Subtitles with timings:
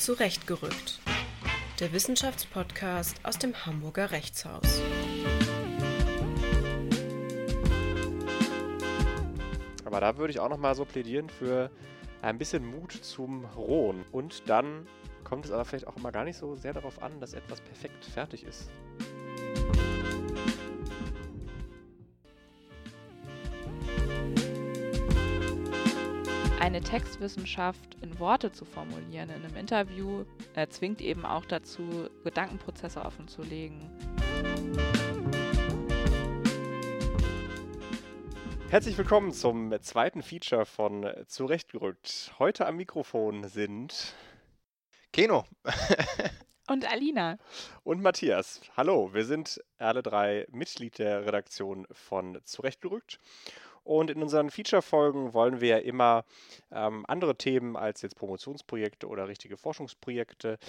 [0.00, 0.98] Zurechtgerückt.
[1.78, 4.80] Der Wissenschaftspodcast aus dem Hamburger Rechtshaus.
[9.84, 11.70] Aber da würde ich auch noch mal so plädieren für
[12.22, 14.02] ein bisschen Mut zum Rohen.
[14.10, 14.86] Und dann
[15.22, 18.02] kommt es aber vielleicht auch immer gar nicht so sehr darauf an, dass etwas perfekt
[18.06, 18.70] fertig ist.
[26.70, 33.04] Eine Textwissenschaft in Worte zu formulieren in einem Interview äh, zwingt eben auch dazu, Gedankenprozesse
[33.04, 33.90] offenzulegen.
[38.68, 42.34] Herzlich willkommen zum zweiten Feature von Zurechtgerückt.
[42.38, 44.14] Heute am Mikrofon sind
[45.12, 45.46] Keno
[46.68, 47.38] und Alina
[47.82, 48.60] und Matthias.
[48.76, 53.18] Hallo, wir sind alle drei Mitglied der Redaktion von Zurechtgerückt
[53.90, 56.24] und in unseren Feature-Folgen wollen wir immer
[56.70, 60.60] ähm, andere Themen als jetzt Promotionsprojekte oder richtige Forschungsprojekte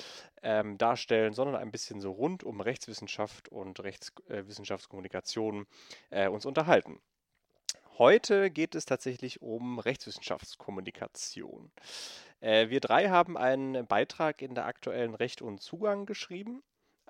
[0.41, 5.68] ähm, darstellen, sondern ein bisschen so rund um Rechtswissenschaft und Rechtswissenschaftskommunikation
[6.09, 6.99] äh, uns unterhalten.
[7.99, 11.71] Heute geht es tatsächlich um Rechtswissenschaftskommunikation.
[12.40, 16.63] Äh, wir drei haben einen Beitrag in der aktuellen Recht und Zugang geschrieben.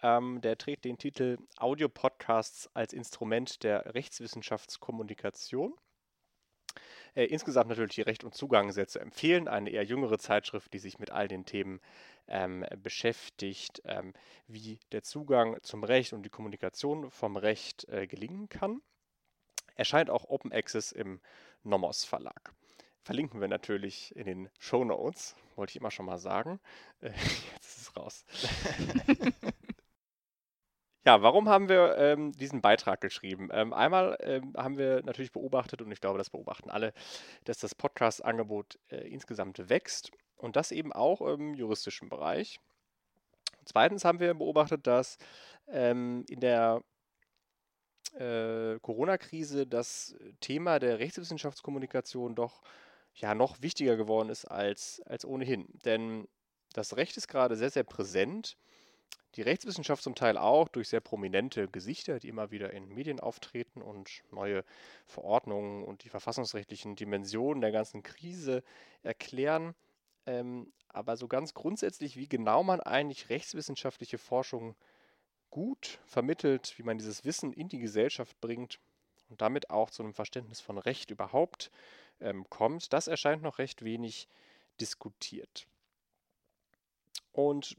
[0.03, 5.73] Ähm, der trägt den Titel Audio-Podcasts als Instrument der Rechtswissenschaftskommunikation.
[7.15, 11.11] Äh, insgesamt natürlich die Recht- und Zugangssätze empfehlen, eine eher jüngere Zeitschrift, die sich mit
[11.11, 11.81] all den Themen
[12.27, 14.13] ähm, beschäftigt, ähm,
[14.47, 18.81] wie der Zugang zum Recht und die Kommunikation vom Recht äh, gelingen kann.
[19.75, 21.19] Erscheint auch Open Access im
[21.63, 22.53] Nomos Verlag.
[23.03, 26.59] Verlinken wir natürlich in den Show Notes, wollte ich immer schon mal sagen.
[27.01, 27.09] Äh,
[27.53, 28.25] jetzt ist es raus.
[31.03, 33.49] Ja, warum haben wir ähm, diesen Beitrag geschrieben?
[33.51, 36.93] Ähm, einmal ähm, haben wir natürlich beobachtet, und ich glaube, das beobachten alle,
[37.45, 42.59] dass das Podcast-Angebot äh, insgesamt wächst und das eben auch im juristischen Bereich.
[43.65, 45.17] Zweitens haben wir beobachtet, dass
[45.67, 46.83] ähm, in der
[48.13, 52.61] äh, Corona-Krise das Thema der Rechtswissenschaftskommunikation doch
[53.15, 55.67] ja noch wichtiger geworden ist als, als ohnehin.
[55.83, 56.27] Denn
[56.73, 58.55] das Recht ist gerade sehr, sehr präsent
[59.35, 63.81] die Rechtswissenschaft zum Teil auch durch sehr prominente Gesichter, die immer wieder in Medien auftreten
[63.81, 64.65] und neue
[65.05, 68.63] Verordnungen und die verfassungsrechtlichen Dimensionen der ganzen Krise
[69.03, 69.73] erklären.
[70.25, 74.75] Ähm, aber so ganz grundsätzlich, wie genau man eigentlich rechtswissenschaftliche Forschung
[75.49, 78.79] gut vermittelt, wie man dieses Wissen in die Gesellschaft bringt
[79.29, 81.71] und damit auch zu einem Verständnis von Recht überhaupt
[82.19, 84.27] ähm, kommt, das erscheint noch recht wenig
[84.79, 85.67] diskutiert.
[87.31, 87.77] Und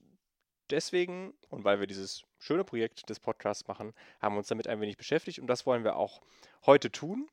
[0.73, 4.81] deswegen und weil wir dieses schöne Projekt des Podcasts machen, haben wir uns damit ein
[4.81, 6.21] wenig beschäftigt und das wollen wir auch
[6.67, 7.29] heute tun.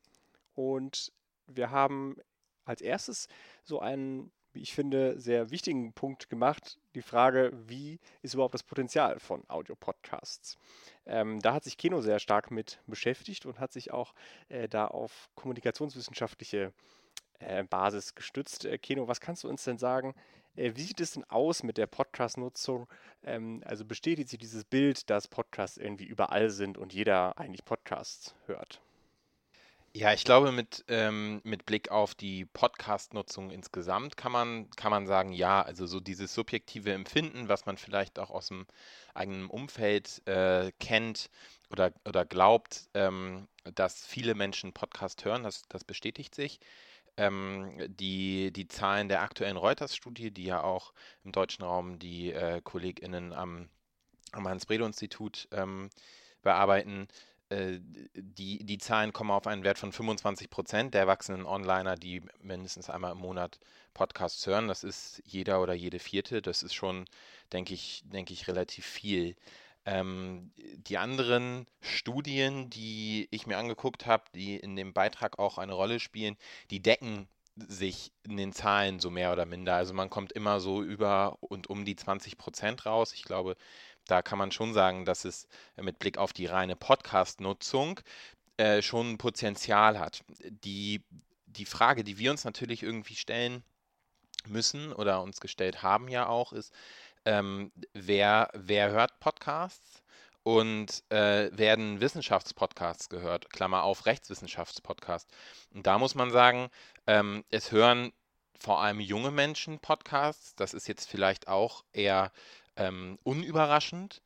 [0.54, 1.12] Und
[1.46, 2.16] wir haben
[2.64, 3.28] als erstes
[3.64, 8.62] so einen, wie ich finde, sehr wichtigen Punkt gemacht, die Frage, wie ist überhaupt das
[8.62, 10.58] Potenzial von Audio-Podcasts?
[11.06, 14.14] Ähm, da hat sich Keno sehr stark mit beschäftigt und hat sich auch
[14.48, 16.72] äh, da auf kommunikationswissenschaftliche
[17.38, 18.64] äh, Basis gestützt.
[18.64, 20.14] Äh, Keno, was kannst du uns denn sagen?
[20.56, 22.88] Äh, wie sieht es denn aus mit der Podcast-Nutzung?
[23.22, 28.34] Ähm, also bestätigt sich dieses Bild, dass Podcasts irgendwie überall sind und jeder eigentlich Podcasts
[28.46, 28.80] hört?
[29.92, 35.08] Ja, ich glaube, mit, ähm, mit Blick auf die Podcast-Nutzung insgesamt kann man, kann man
[35.08, 38.66] sagen, ja, also so dieses subjektive Empfinden, was man vielleicht auch aus dem
[39.14, 41.28] eigenen Umfeld äh, kennt
[41.70, 46.60] oder, oder glaubt, ähm, dass viele Menschen Podcast hören, das, das bestätigt sich.
[47.20, 52.62] Ähm, die, die Zahlen der aktuellen Reuters-Studie, die ja auch im deutschen Raum die äh,
[52.62, 53.68] KollegInnen am,
[54.32, 55.90] am Hans-Bredow-Institut ähm,
[56.42, 57.08] bearbeiten,
[57.50, 57.78] äh,
[58.14, 62.88] die, die Zahlen kommen auf einen Wert von 25 Prozent der erwachsenen Onliner, die mindestens
[62.88, 63.58] einmal im Monat
[63.92, 64.66] Podcasts hören.
[64.66, 66.40] Das ist jeder oder jede vierte.
[66.40, 67.04] Das ist schon,
[67.52, 69.36] denke ich, denke ich, relativ viel.
[69.86, 75.72] Ähm, die anderen Studien, die ich mir angeguckt habe, die in dem Beitrag auch eine
[75.72, 76.36] Rolle spielen,
[76.70, 79.74] die decken sich in den Zahlen so mehr oder minder.
[79.74, 83.12] Also man kommt immer so über und um die 20 Prozent raus.
[83.12, 83.56] Ich glaube,
[84.06, 85.46] da kann man schon sagen, dass es
[85.76, 88.00] mit Blick auf die reine Podcast-Nutzung
[88.56, 90.22] äh, schon Potenzial hat.
[90.64, 91.02] Die,
[91.46, 93.62] die Frage, die wir uns natürlich irgendwie stellen
[94.46, 96.72] müssen oder uns gestellt haben ja auch, ist,
[97.24, 100.02] ähm, wer, wer hört Podcasts
[100.42, 105.30] und äh, werden Wissenschaftspodcasts gehört, Klammer auf, Rechtswissenschaftspodcasts.
[105.74, 106.70] Und da muss man sagen,
[107.06, 108.12] ähm, es hören
[108.58, 110.54] vor allem junge Menschen Podcasts.
[110.54, 112.32] Das ist jetzt vielleicht auch eher
[112.76, 114.22] ähm, unüberraschend.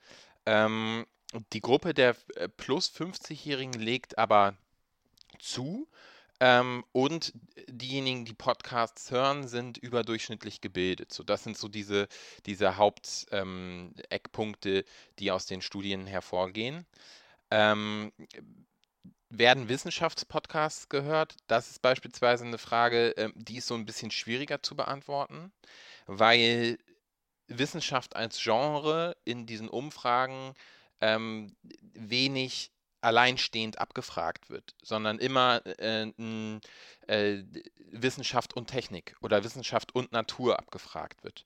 [0.47, 1.07] Ähm,
[1.53, 4.57] die Gruppe der äh, plus 50-Jährigen legt aber
[5.39, 5.89] zu.
[6.41, 7.33] Ähm, und
[7.69, 11.13] diejenigen, die Podcasts hören, sind überdurchschnittlich gebildet.
[11.13, 12.09] So, das sind so diese,
[12.47, 14.85] diese Haupteckpunkte, ähm,
[15.19, 16.87] die aus den Studien hervorgehen.
[17.51, 18.13] Ähm,
[19.31, 21.37] werden Wissenschaftspodcasts gehört?
[21.47, 25.53] Das ist beispielsweise eine Frage, ähm, die ist so ein bisschen schwieriger zu beantworten,
[26.07, 26.79] weil
[27.49, 30.55] Wissenschaft als Genre in diesen Umfragen
[31.01, 31.55] ähm,
[31.95, 32.74] wenig
[33.05, 36.11] alleinstehend abgefragt wird, sondern immer äh,
[37.07, 37.45] äh,
[37.91, 41.45] Wissenschaft und Technik oder Wissenschaft und Natur abgefragt wird.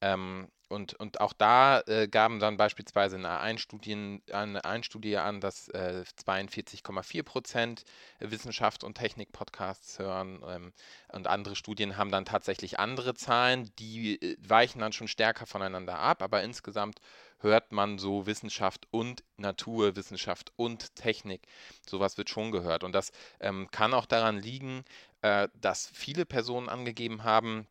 [0.00, 5.40] Ähm, und, und auch da äh, gaben dann beispielsweise in einer Einstudie, eine Einstudie an,
[5.40, 7.84] dass äh, 42,4 Prozent
[8.18, 10.42] Wissenschaft und Technik-Podcasts hören.
[10.48, 10.72] Ähm,
[11.12, 15.98] und andere Studien haben dann tatsächlich andere Zahlen, die äh, weichen dann schon stärker voneinander
[15.98, 16.22] ab.
[16.22, 17.00] Aber insgesamt
[17.38, 21.46] hört man so Wissenschaft und Natur, Wissenschaft und Technik.
[21.86, 22.82] Sowas wird schon gehört.
[22.82, 24.84] Und das ähm, kann auch daran liegen,
[25.20, 27.66] äh, dass viele Personen angegeben haben,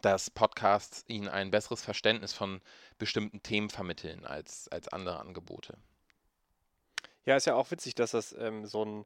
[0.00, 2.60] dass Podcasts ihnen ein besseres Verständnis von
[2.98, 5.76] bestimmten Themen vermitteln als, als andere Angebote.
[7.24, 9.04] Ja, ist ja auch witzig, dass das ähm, so ein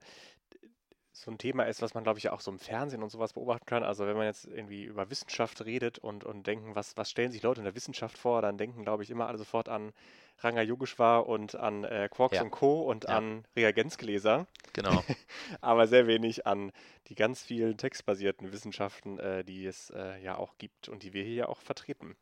[1.18, 3.64] so ein Thema ist, was man, glaube ich, auch so im Fernsehen und sowas beobachten
[3.64, 3.82] kann.
[3.82, 7.42] Also wenn man jetzt irgendwie über Wissenschaft redet und, und denken, was, was stellen sich
[7.42, 9.92] Leute in der Wissenschaft vor, dann denken, glaube ich, immer alle sofort an
[10.40, 12.42] Ranga Yogeshwar und an äh, Quarks ja.
[12.42, 12.82] und Co.
[12.82, 13.16] und ja.
[13.16, 14.46] an Reagenzgläser.
[14.74, 15.02] Genau.
[15.62, 16.70] Aber sehr wenig an
[17.08, 21.24] die ganz vielen textbasierten Wissenschaften, äh, die es äh, ja auch gibt und die wir
[21.24, 22.14] hier ja auch vertreten.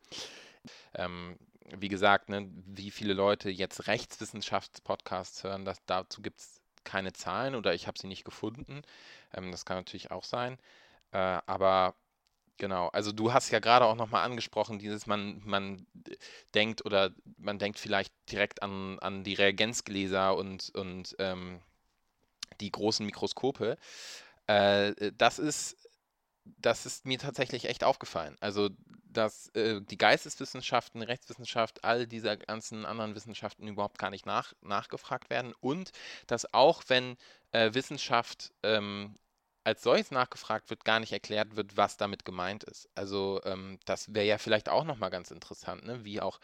[0.94, 1.37] Ähm,
[1.76, 7.55] wie gesagt, ne, wie viele Leute jetzt Rechtswissenschaftspodcasts hören, das, dazu gibt es keine Zahlen
[7.55, 8.83] oder ich habe sie nicht gefunden.
[9.35, 10.59] Ähm, das kann natürlich auch sein.
[11.13, 11.95] Äh, aber
[12.59, 15.87] genau, also du hast ja gerade auch nochmal angesprochen, dieses man, man
[16.55, 21.61] denkt oder man denkt vielleicht direkt an, an die Reagenzgläser und, und ähm,
[22.61, 23.77] die großen Mikroskope.
[24.47, 25.84] Äh, das ist
[26.44, 28.37] das ist mir tatsächlich echt aufgefallen.
[28.41, 28.70] Also,
[29.06, 35.31] dass äh, die Geisteswissenschaften, Rechtswissenschaft, all diese ganzen anderen Wissenschaften überhaupt gar nicht nach, nachgefragt
[35.31, 35.93] werden und
[36.26, 37.17] dass auch wenn
[37.52, 39.14] äh, Wissenschaft ähm,
[39.62, 42.88] als solches nachgefragt wird, gar nicht erklärt wird, was damit gemeint ist.
[42.94, 46.05] Also ähm, das wäre ja vielleicht auch nochmal ganz interessant, ne?
[46.05, 46.38] wie auch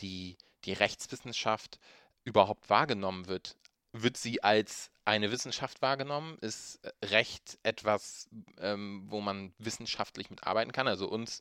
[0.00, 1.78] die, die Rechtswissenschaft
[2.24, 3.56] überhaupt wahrgenommen wird
[3.94, 6.36] wird sie als eine Wissenschaft wahrgenommen?
[6.40, 10.88] Ist äh, Recht etwas, ähm, wo man wissenschaftlich mitarbeiten kann?
[10.88, 11.40] Also uns,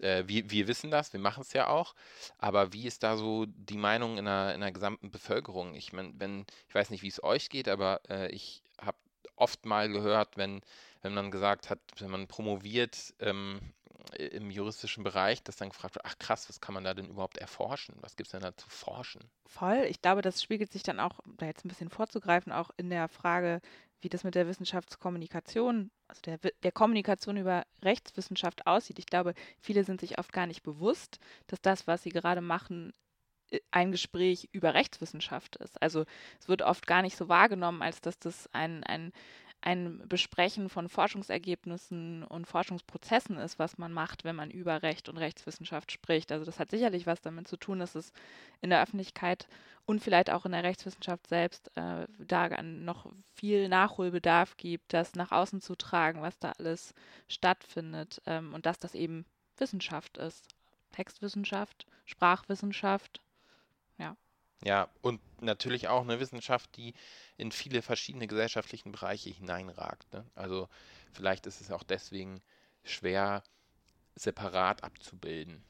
[0.00, 1.94] äh, wir, wir wissen das, wir machen es ja auch,
[2.38, 5.74] aber wie ist da so die Meinung in der, in der gesamten Bevölkerung?
[5.74, 8.98] Ich meine, wenn, ich weiß nicht, wie es euch geht, aber äh, ich habe
[9.36, 10.60] oft mal gehört, wenn,
[11.02, 13.60] wenn man gesagt hat, wenn man promoviert, ähm,
[14.18, 17.38] im juristischen Bereich, dass dann gefragt wird, ach krass, was kann man da denn überhaupt
[17.38, 17.96] erforschen?
[18.00, 19.22] Was gibt es denn da zu forschen?
[19.46, 19.86] Voll.
[19.88, 23.08] Ich glaube, das spiegelt sich dann auch, da jetzt ein bisschen vorzugreifen, auch in der
[23.08, 23.60] Frage,
[24.00, 28.98] wie das mit der Wissenschaftskommunikation, also der, der Kommunikation über Rechtswissenschaft aussieht.
[28.98, 32.92] Ich glaube, viele sind sich oft gar nicht bewusst, dass das, was sie gerade machen,
[33.70, 35.80] ein Gespräch über Rechtswissenschaft ist.
[35.80, 36.04] Also
[36.40, 39.12] es wird oft gar nicht so wahrgenommen, als dass das ein, ein
[39.64, 45.16] ein Besprechen von Forschungsergebnissen und Forschungsprozessen ist, was man macht, wenn man über Recht und
[45.16, 46.32] Rechtswissenschaft spricht.
[46.32, 48.12] Also das hat sicherlich was damit zu tun, dass es
[48.60, 49.48] in der Öffentlichkeit
[49.86, 55.32] und vielleicht auch in der Rechtswissenschaft selbst äh, da noch viel Nachholbedarf gibt, das nach
[55.32, 56.92] außen zu tragen, was da alles
[57.26, 59.24] stattfindet ähm, und dass das eben
[59.56, 60.46] Wissenschaft ist.
[60.92, 63.22] Textwissenschaft, Sprachwissenschaft,
[64.64, 64.88] ja.
[65.02, 66.94] Und natürlich auch eine Wissenschaft, die
[67.36, 70.12] in viele verschiedene gesellschaftlichen Bereiche hineinragt.
[70.12, 70.24] Ne?
[70.34, 70.68] Also
[71.12, 72.42] vielleicht ist es auch deswegen
[72.82, 73.42] schwer,
[74.16, 75.64] separat abzubilden.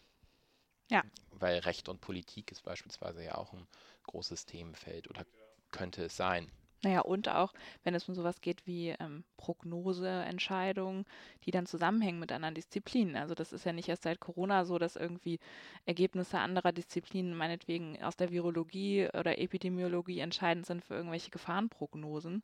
[0.91, 1.03] Ja.
[1.31, 3.67] Weil Recht und Politik ist beispielsweise ja auch ein
[4.05, 5.27] großes Themenfeld oder
[5.71, 6.51] könnte es sein.
[6.85, 11.07] Naja, und auch, wenn es um sowas geht wie ähm, Prognoseentscheidungen,
[11.45, 13.17] die dann zusammenhängen mit anderen Disziplinen.
[13.17, 15.41] Also das ist ja nicht erst seit Corona so, dass irgendwie
[15.87, 22.43] Ergebnisse anderer Disziplinen, meinetwegen aus der Virologie oder Epidemiologie, entscheidend sind für irgendwelche Gefahrenprognosen.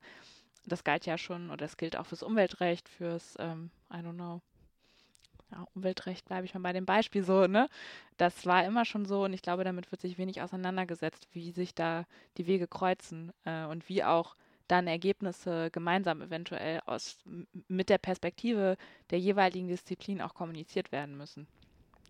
[0.66, 4.40] Das galt ja schon, oder das gilt auch fürs Umweltrecht, fürs, ähm, I don't know,
[5.50, 7.68] ja, Umweltrecht bleibe ich mal bei dem Beispiel so, ne?
[8.16, 11.74] Das war immer schon so und ich glaube, damit wird sich wenig auseinandergesetzt, wie sich
[11.74, 12.04] da
[12.36, 14.36] die Wege kreuzen äh, und wie auch
[14.68, 17.18] dann Ergebnisse gemeinsam eventuell aus
[17.66, 18.76] mit der Perspektive
[19.10, 21.48] der jeweiligen Disziplin auch kommuniziert werden müssen.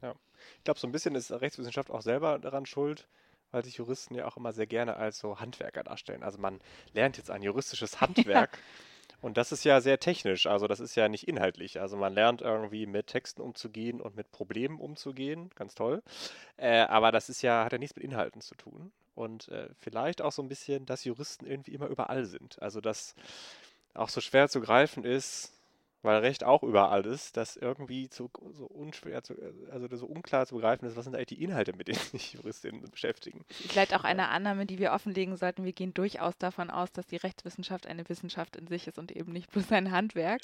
[0.02, 0.14] Ja,
[0.58, 3.08] ich glaube, so ein bisschen ist Rechtswissenschaft auch selber daran schuld,
[3.50, 6.22] weil sich Juristen ja auch immer sehr gerne als so Handwerker darstellen.
[6.22, 6.60] Also man
[6.92, 8.58] lernt jetzt ein juristisches Handwerk.
[9.20, 11.80] Und das ist ja sehr technisch, also das ist ja nicht inhaltlich.
[11.80, 16.02] Also man lernt irgendwie mit Texten umzugehen und mit Problemen umzugehen, ganz toll.
[16.56, 18.92] Äh, aber das ist ja, hat ja nichts mit Inhalten zu tun.
[19.14, 22.60] Und äh, vielleicht auch so ein bisschen, dass Juristen irgendwie immer überall sind.
[22.62, 23.14] Also dass
[23.94, 25.52] auch so schwer zu greifen ist,
[26.02, 29.34] weil Recht auch überall ist, dass irgendwie so, so unschwer zu,
[29.70, 32.82] also so unklar zu begreifen ist, was sind eigentlich die Inhalte, mit denen sich Juristinnen
[32.90, 33.44] beschäftigen.
[33.48, 35.64] Vielleicht auch eine Annahme, die wir offenlegen sollten.
[35.64, 39.32] Wir gehen durchaus davon aus, dass die Rechtswissenschaft eine Wissenschaft in sich ist und eben
[39.32, 40.42] nicht bloß ein Handwerk.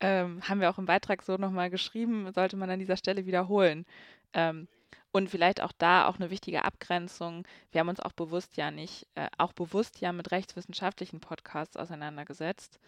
[0.00, 3.84] Ähm, haben wir auch im Beitrag so nochmal geschrieben, sollte man an dieser Stelle wiederholen.
[4.32, 4.68] Ähm,
[5.10, 7.46] und vielleicht auch da auch eine wichtige Abgrenzung.
[7.72, 12.78] Wir haben uns auch bewusst ja nicht, äh, auch bewusst ja mit rechtswissenschaftlichen Podcasts auseinandergesetzt.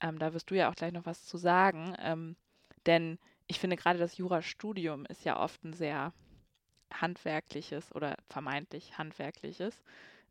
[0.00, 1.94] Ähm, da wirst du ja auch gleich noch was zu sagen.
[1.98, 2.36] Ähm,
[2.86, 6.12] denn ich finde gerade das Jurastudium ist ja oft ein sehr
[6.92, 9.82] handwerkliches oder vermeintlich handwerkliches,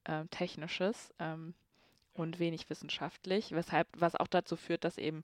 [0.05, 1.53] äh, technisches ähm,
[2.13, 5.23] und wenig wissenschaftlich, weshalb, was auch dazu führt, dass eben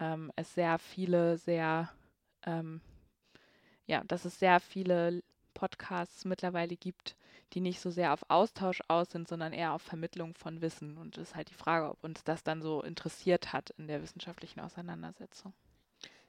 [0.00, 1.90] ähm, es sehr viele, sehr,
[2.46, 2.80] ähm,
[3.86, 5.22] ja, dass es sehr viele
[5.58, 7.16] Podcasts mittlerweile gibt,
[7.52, 10.96] die nicht so sehr auf Austausch aus sind, sondern eher auf Vermittlung von Wissen.
[10.96, 14.00] Und es ist halt die Frage, ob uns das dann so interessiert hat in der
[14.00, 15.52] wissenschaftlichen Auseinandersetzung.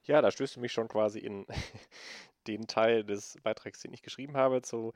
[0.06, 1.46] Ja, da stößt du mich schon quasi in
[2.48, 4.94] den Teil des Beitrags, den ich geschrieben habe, zu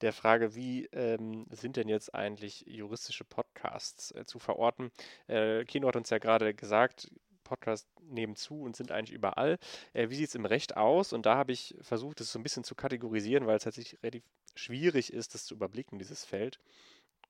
[0.00, 4.90] der Frage, wie ähm, sind denn jetzt eigentlich juristische Podcasts äh, zu verorten?
[5.28, 7.08] Äh, Kino hat uns ja gerade gesagt,
[7.46, 9.58] Podcasts nehmen zu und sind eigentlich überall.
[9.92, 11.12] Äh, wie sieht es im Recht aus?
[11.12, 14.24] Und da habe ich versucht, das so ein bisschen zu kategorisieren, weil es tatsächlich relativ
[14.54, 16.58] schwierig ist, das zu überblicken, dieses Feld.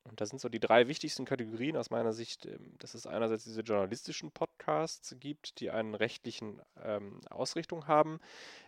[0.08, 3.44] Und da sind so die drei wichtigsten Kategorien aus meiner Sicht, ähm, dass es einerseits
[3.44, 8.20] diese journalistischen Podcasts gibt, die einen rechtlichen ähm, Ausrichtung haben,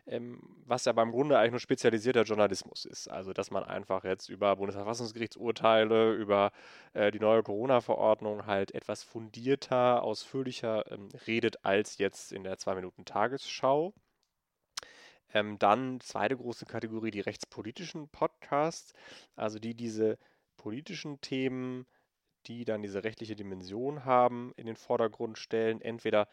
[0.07, 3.09] ähm, was ja beim Grunde eigentlich nur spezialisierter Journalismus ist.
[3.09, 6.53] Also dass man einfach jetzt über Bundesverfassungsgerichtsurteile, über
[6.95, 13.95] äh, die neue Corona-Verordnung halt etwas fundierter, ausführlicher ähm, redet als jetzt in der Zwei-Minuten-Tagesschau.
[15.35, 18.95] Ähm, dann zweite große Kategorie, die rechtspolitischen Podcasts,
[19.37, 20.19] also die diese
[20.59, 21.87] politischen Themen,
[22.47, 25.81] die dann diese rechtliche Dimension haben, in den Vordergrund stellen.
[25.81, 26.29] Entweder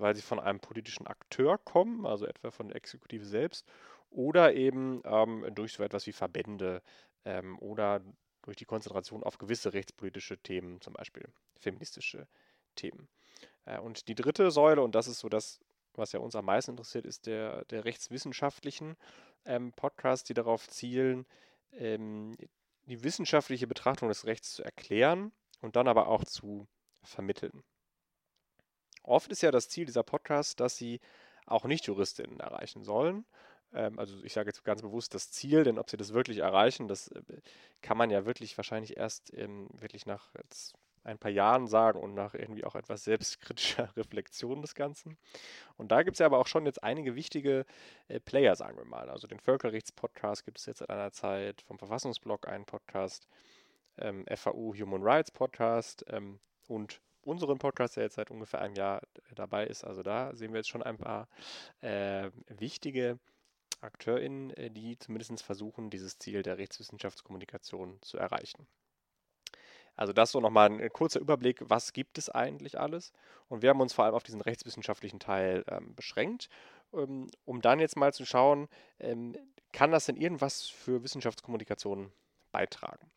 [0.00, 3.66] weil sie von einem politischen Akteur kommen, also etwa von der Exekutive selbst,
[4.10, 6.82] oder eben ähm, durch so etwas wie Verbände
[7.24, 8.00] ähm, oder
[8.42, 12.26] durch die Konzentration auf gewisse rechtspolitische Themen, zum Beispiel feministische
[12.74, 13.08] Themen.
[13.66, 15.60] Äh, und die dritte Säule, und das ist so das,
[15.94, 18.96] was ja uns am meisten interessiert, ist der, der rechtswissenschaftlichen
[19.44, 21.26] ähm, Podcast, die darauf zielen,
[21.72, 22.36] ähm,
[22.90, 26.68] die wissenschaftliche Betrachtung des Rechts zu erklären und dann aber auch zu
[27.02, 27.62] vermitteln.
[29.02, 31.00] Oft ist ja das Ziel dieser Podcasts, dass sie
[31.46, 33.24] auch Nicht-Juristinnen erreichen sollen.
[33.72, 36.88] Ähm, also ich sage jetzt ganz bewusst das Ziel, denn ob sie das wirklich erreichen,
[36.88, 37.22] das äh,
[37.80, 40.34] kann man ja wirklich wahrscheinlich erst ähm, wirklich nach
[41.04, 45.16] ein paar Jahren sagen und nach irgendwie auch etwas selbstkritischer Reflexion des Ganzen.
[45.76, 47.64] Und da gibt es ja aber auch schon jetzt einige wichtige
[48.08, 49.08] äh, Player, sagen wir mal.
[49.08, 53.28] Also den Völkerrechts-Podcast gibt es jetzt seit einer Zeit, vom Verfassungsblog einen Podcast,
[53.98, 56.38] ähm, FAU Human Rights Podcast ähm,
[56.68, 59.02] und unseren Podcast, der jetzt seit ungefähr einem Jahr
[59.34, 59.84] dabei ist.
[59.84, 61.28] Also da sehen wir jetzt schon ein paar
[61.80, 63.18] äh, wichtige
[63.80, 68.66] AkteurInnen, äh, die zumindest versuchen, dieses Ziel der Rechtswissenschaftskommunikation zu erreichen.
[70.00, 73.12] Also das so nochmal ein kurzer Überblick, was gibt es eigentlich alles?
[73.50, 76.48] Und wir haben uns vor allem auf diesen rechtswissenschaftlichen Teil ähm, beschränkt,
[76.94, 79.36] ähm, um dann jetzt mal zu schauen, ähm,
[79.74, 82.10] kann das denn irgendwas für Wissenschaftskommunikation
[82.50, 83.10] beitragen?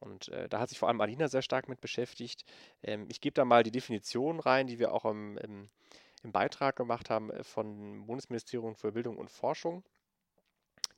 [0.00, 2.44] Und äh, da hat sich vor allem Alina sehr stark mit beschäftigt.
[2.82, 5.70] Ähm, ich gebe da mal die Definition rein, die wir auch im, im,
[6.24, 9.84] im Beitrag gemacht haben äh, von Bundesministerium für Bildung und Forschung.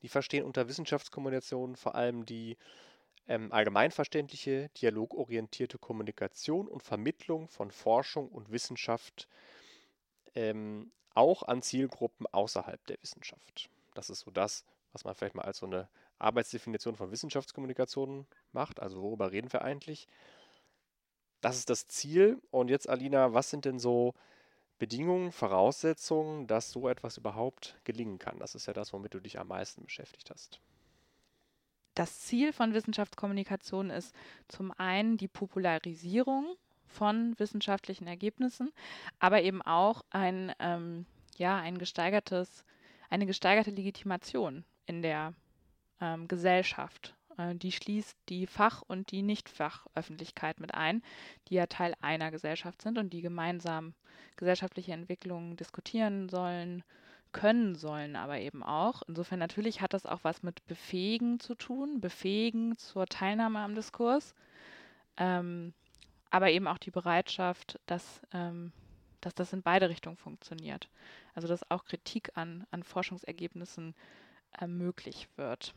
[0.00, 2.56] Die verstehen unter Wissenschaftskommunikation vor allem die
[3.28, 9.28] ähm, allgemeinverständliche, dialogorientierte Kommunikation und Vermittlung von Forschung und Wissenschaft
[10.34, 13.68] ähm, auch an Zielgruppen außerhalb der Wissenschaft.
[13.94, 18.80] Das ist so das, was man vielleicht mal als so eine Arbeitsdefinition von Wissenschaftskommunikation macht.
[18.80, 20.08] Also worüber reden wir eigentlich?
[21.40, 22.40] Das ist das Ziel.
[22.50, 24.14] Und jetzt, Alina, was sind denn so
[24.78, 28.38] Bedingungen, Voraussetzungen, dass so etwas überhaupt gelingen kann?
[28.38, 30.60] Das ist ja das, womit du dich am meisten beschäftigt hast
[31.98, 34.14] das Ziel von Wissenschaftskommunikation ist
[34.46, 36.54] zum einen die Popularisierung
[36.86, 38.70] von wissenschaftlichen Ergebnissen,
[39.18, 42.64] aber eben auch ein, ähm, ja, ein gesteigertes,
[43.10, 45.34] eine gesteigerte Legitimation in der
[46.00, 47.16] ähm, Gesellschaft.
[47.36, 51.02] Äh, die schließt die Fach- und die Nicht-Fachöffentlichkeit mit ein,
[51.48, 53.94] die ja Teil einer Gesellschaft sind und die gemeinsam
[54.36, 56.84] gesellschaftliche Entwicklungen diskutieren sollen,
[57.32, 59.02] können sollen aber eben auch.
[59.06, 64.34] Insofern natürlich hat das auch was mit Befähigen zu tun, Befähigen zur Teilnahme am Diskurs,
[65.16, 65.72] ähm,
[66.30, 68.72] aber eben auch die Bereitschaft, dass, ähm,
[69.20, 70.88] dass das in beide Richtungen funktioniert.
[71.34, 73.94] Also dass auch Kritik an, an Forschungsergebnissen
[74.60, 75.74] äh, möglich wird.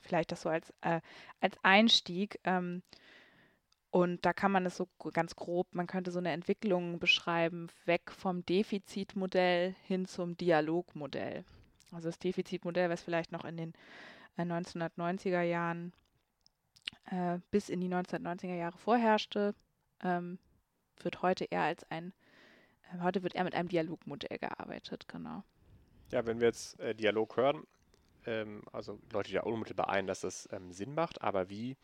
[0.00, 1.00] Vielleicht das so als, äh,
[1.40, 2.40] als Einstieg.
[2.44, 2.82] Ähm,
[3.98, 8.12] Und da kann man es so ganz grob, man könnte so eine Entwicklung beschreiben, weg
[8.12, 11.44] vom Defizitmodell hin zum Dialogmodell.
[11.90, 13.72] Also das Defizitmodell, was vielleicht noch in den
[14.38, 15.92] 1990er äh, Jahren
[17.06, 19.56] äh, bis in die 1990er Jahre vorherrschte,
[20.04, 20.38] ähm,
[21.02, 22.12] wird heute eher als ein,
[22.94, 25.42] äh, heute wird eher mit einem Dialogmodell gearbeitet, genau.
[26.12, 27.64] Ja, wenn wir jetzt äh, Dialog hören,
[28.26, 31.76] ähm, also Leute ja unmittelbar ein, dass das ähm, Sinn macht, aber wie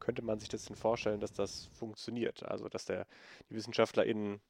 [0.00, 2.42] könnte man sich das denn vorstellen, dass das funktioniert?
[2.44, 3.06] Also, dass der,
[3.50, 4.40] die WissenschaftlerInnen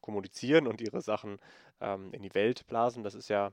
[0.00, 1.38] kommunizieren und ihre Sachen
[1.80, 3.52] ähm, in die Welt blasen, das ist ja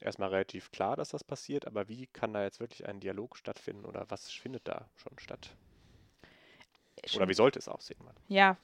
[0.00, 3.84] erstmal relativ klar, dass das passiert, aber wie kann da jetzt wirklich ein Dialog stattfinden
[3.84, 5.56] oder was findet da schon statt?
[7.14, 7.98] Oder wie sollte es aussehen?
[8.28, 8.56] Ja,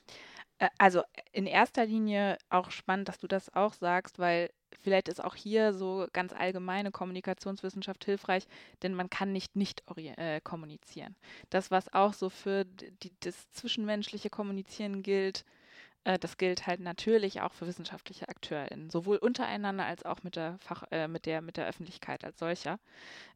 [0.79, 4.51] also in erster Linie auch spannend, dass du das auch sagst, weil
[4.83, 8.47] vielleicht ist auch hier so ganz allgemeine Kommunikationswissenschaft hilfreich,
[8.83, 11.17] denn man kann nicht nicht äh, kommunizieren.
[11.51, 15.45] Das, was auch so für die, das zwischenmenschliche Kommunizieren gilt,
[16.05, 20.59] äh, das gilt halt natürlich auch für wissenschaftliche AkteurInnen, sowohl untereinander als auch mit der
[20.59, 22.79] Fach, äh, mit der, mit der Öffentlichkeit als solcher.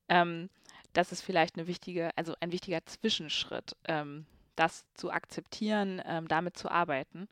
[0.09, 0.49] Ähm,
[0.93, 6.57] das ist vielleicht eine wichtige, also ein wichtiger Zwischenschritt, ähm, das zu akzeptieren, ähm, damit
[6.57, 7.29] zu arbeiten.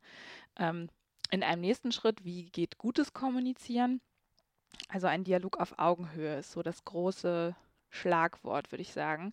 [0.59, 0.89] Ähm,
[1.31, 4.01] in einem nächsten Schritt, wie geht gutes Kommunizieren?
[4.89, 7.55] Also ein Dialog auf Augenhöhe ist so das große
[7.91, 9.33] Schlagwort, würde ich sagen.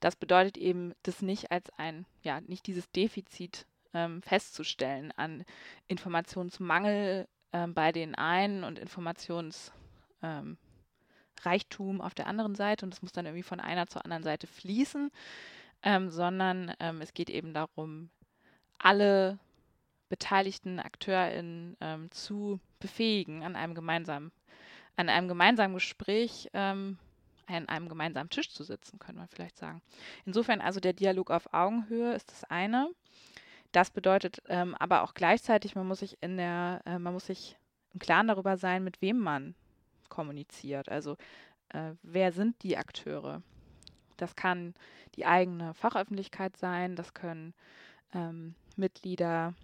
[0.00, 5.44] Das bedeutet eben, das nicht als ein, ja, nicht dieses Defizit ähm, festzustellen an
[5.88, 10.56] Informationsmangel ähm, bei den einen und Informationsreichtum
[11.96, 14.46] ähm, auf der anderen Seite und es muss dann irgendwie von einer zur anderen Seite
[14.46, 15.10] fließen,
[15.82, 18.10] ähm, sondern ähm, es geht eben darum,
[18.78, 19.38] alle
[20.08, 24.32] beteiligten AkteurInnen ähm, zu befähigen, an einem gemeinsamen,
[24.96, 26.98] an einem gemeinsamen Gespräch ähm,
[27.56, 29.80] an einem gemeinsamen Tisch zu sitzen, könnte man vielleicht sagen.
[30.26, 32.90] Insofern also der Dialog auf Augenhöhe ist das eine.
[33.72, 37.56] Das bedeutet ähm, aber auch gleichzeitig, man muss sich in der, äh, man muss sich
[37.92, 39.54] im Klaren darüber sein, mit wem man
[40.08, 40.88] kommuniziert.
[40.88, 41.16] Also
[41.70, 43.42] äh, wer sind die Akteure?
[44.20, 44.74] Das kann
[45.14, 47.54] die eigene Fachöffentlichkeit sein, das können
[48.12, 49.54] ähm, Mitglieder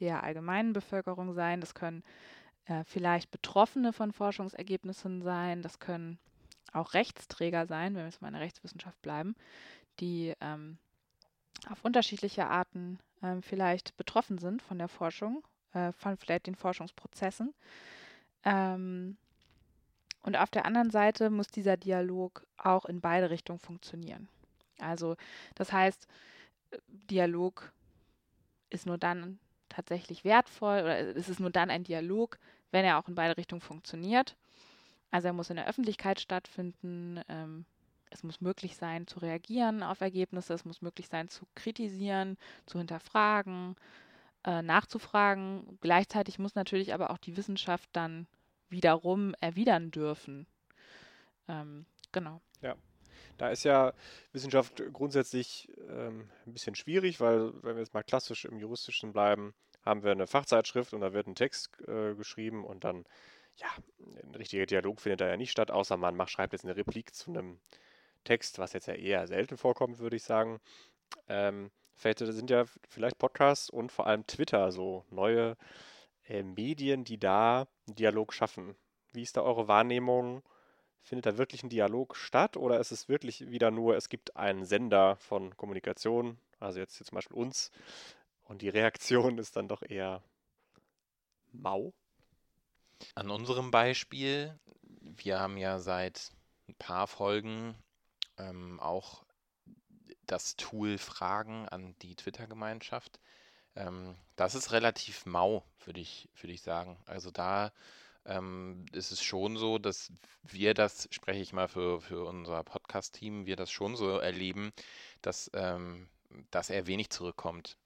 [0.00, 2.04] der allgemeinen Bevölkerung sein, das können
[2.66, 6.18] äh, vielleicht Betroffene von Forschungsergebnissen sein, das können
[6.72, 9.34] auch Rechtsträger sein, wenn wir jetzt mal in der Rechtswissenschaft bleiben,
[10.00, 10.78] die ähm,
[11.68, 17.54] auf unterschiedliche Arten ähm, vielleicht betroffen sind von der Forschung, äh, von vielleicht den Forschungsprozessen.
[18.44, 19.16] Ähm,
[20.22, 24.28] und auf der anderen Seite muss dieser Dialog auch in beide Richtungen funktionieren.
[24.78, 25.16] Also
[25.54, 26.06] das heißt,
[26.88, 27.72] Dialog
[28.70, 32.38] ist nur dann tatsächlich wertvoll oder es ist nur dann ein Dialog,
[32.70, 34.36] wenn er auch in beide Richtungen funktioniert.
[35.10, 37.64] Also er muss in der Öffentlichkeit stattfinden, ähm,
[38.10, 42.78] es muss möglich sein zu reagieren auf Ergebnisse, es muss möglich sein zu kritisieren, zu
[42.78, 43.76] hinterfragen,
[44.44, 45.78] äh, nachzufragen.
[45.80, 48.26] Gleichzeitig muss natürlich aber auch die Wissenschaft dann
[48.70, 50.46] wiederum erwidern dürfen.
[51.48, 52.40] Ähm, genau.
[52.60, 52.76] Ja.
[53.36, 53.92] Da ist ja
[54.32, 59.54] Wissenschaft grundsätzlich ähm, ein bisschen schwierig, weil wenn wir jetzt mal klassisch im Juristischen bleiben,
[59.84, 63.04] haben wir eine Fachzeitschrift und da wird ein Text äh, geschrieben und dann,
[63.56, 63.68] ja,
[64.22, 67.14] ein richtiger Dialog findet da ja nicht statt, außer man macht, schreibt jetzt eine Replik
[67.14, 67.60] zu einem
[68.24, 70.60] Text, was jetzt ja eher selten vorkommt, würde ich sagen.
[71.28, 75.56] Ähm, vielleicht sind ja vielleicht Podcasts und vor allem Twitter so neue
[76.28, 78.76] Medien, die da einen Dialog schaffen.
[79.12, 80.42] Wie ist da eure Wahrnehmung?
[81.00, 84.64] Findet da wirklich ein Dialog statt oder ist es wirklich wieder nur, es gibt einen
[84.64, 87.70] Sender von Kommunikation, also jetzt hier zum Beispiel uns,
[88.44, 90.22] und die Reaktion ist dann doch eher
[91.52, 91.94] mau?
[93.14, 96.30] An unserem Beispiel, wir haben ja seit
[96.68, 97.74] ein paar Folgen
[98.36, 99.24] ähm, auch
[100.26, 103.18] das Tool Fragen an die Twitter-Gemeinschaft.
[103.78, 106.96] Ähm, das ist relativ mau, würde ich, würd ich sagen.
[107.06, 107.72] Also da
[108.26, 110.12] ähm, ist es schon so, dass
[110.42, 114.72] wir das, spreche ich mal für, für unser Podcast-Team, wir das schon so erleben,
[115.22, 116.08] dass, ähm,
[116.50, 117.76] dass er wenig zurückkommt.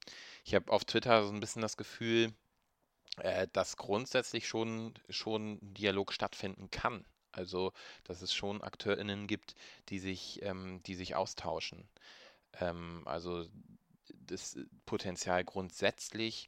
[0.43, 2.33] Ich habe auf Twitter so ein bisschen das Gefühl,
[3.17, 7.05] äh, dass grundsätzlich schon, schon Dialog stattfinden kann.
[7.31, 9.55] Also, dass es schon AkteurInnen gibt,
[9.89, 11.87] die sich, ähm, die sich austauschen.
[12.59, 13.45] Ähm, also
[14.33, 16.47] das Potenzial grundsätzlich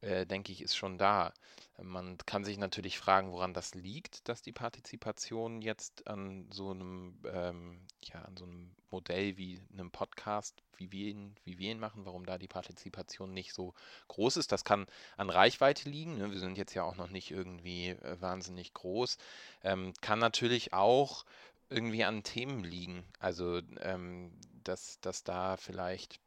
[0.00, 1.32] äh, denke ich, ist schon da.
[1.80, 7.20] Man kann sich natürlich fragen, woran das liegt, dass die Partizipation jetzt an so einem,
[7.24, 11.78] ähm, ja, an so einem Modell wie einem Podcast, wie wir, ihn, wie wir ihn
[11.78, 13.74] machen, warum da die Partizipation nicht so
[14.08, 14.52] groß ist.
[14.52, 14.86] Das kann
[15.16, 16.18] an Reichweite liegen.
[16.18, 16.30] Ne?
[16.30, 19.18] Wir sind jetzt ja auch noch nicht irgendwie äh, wahnsinnig groß.
[19.62, 21.24] Ähm, kann natürlich auch
[21.70, 23.04] irgendwie an Themen liegen.
[23.18, 24.32] Also, ähm,
[24.64, 26.20] dass, dass da vielleicht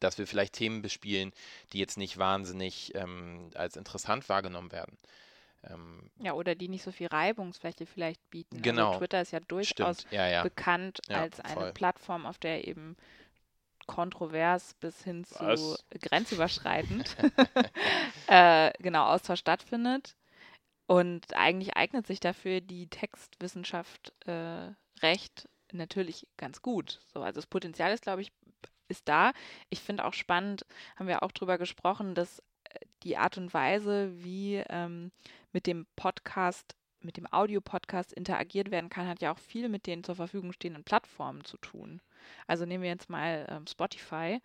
[0.00, 1.32] dass wir vielleicht Themen bespielen,
[1.72, 4.96] die jetzt nicht wahnsinnig ähm, als interessant wahrgenommen werden.
[5.64, 8.56] Ähm, ja, oder die nicht so viel Reibungsfläche vielleicht bieten.
[8.56, 8.86] Also genau.
[8.88, 10.42] Also Twitter ist ja durchaus ja, ja.
[10.42, 11.72] bekannt ja, als eine voll.
[11.72, 12.96] Plattform, auf der eben
[13.86, 15.84] kontrovers bis hin zu Was?
[16.00, 17.16] grenzüberschreitend
[18.26, 20.16] äh, genau Austausch stattfindet.
[20.86, 24.70] Und eigentlich eignet sich dafür die Textwissenschaft äh,
[25.02, 27.00] recht natürlich ganz gut.
[27.12, 28.32] So, also das Potenzial ist, glaube ich,
[28.88, 29.32] ist da.
[29.70, 30.64] Ich finde auch spannend,
[30.96, 35.12] haben wir auch drüber gesprochen, dass äh, die Art und Weise, wie ähm,
[35.52, 40.02] mit dem Podcast, mit dem Audio-Podcast interagiert werden kann, hat ja auch viel mit den
[40.02, 42.00] zur Verfügung stehenden Plattformen zu tun.
[42.46, 44.40] Also nehmen wir jetzt mal ähm, Spotify,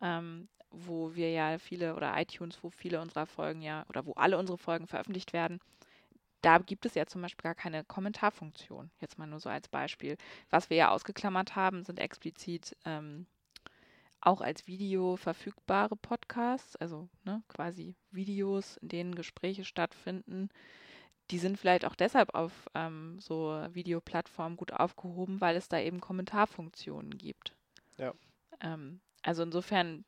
[0.00, 4.38] ähm, wo wir ja viele, oder iTunes, wo viele unserer Folgen ja, oder wo alle
[4.38, 5.60] unsere Folgen veröffentlicht werden
[6.44, 8.90] da gibt es ja zum Beispiel gar keine Kommentarfunktion.
[9.00, 10.18] Jetzt mal nur so als Beispiel.
[10.50, 13.26] Was wir ja ausgeklammert haben, sind explizit ähm,
[14.26, 20.48] auch als Video verfügbare Podcasts, also ne, quasi Videos, in denen Gespräche stattfinden.
[21.30, 26.00] Die sind vielleicht auch deshalb auf ähm, so Videoplattformen gut aufgehoben, weil es da eben
[26.00, 27.54] Kommentarfunktionen gibt.
[27.96, 28.12] Ja.
[28.60, 30.04] Ähm, also insofern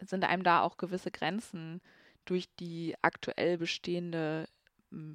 [0.00, 1.80] sind einem da auch gewisse Grenzen
[2.24, 4.48] durch die aktuell bestehende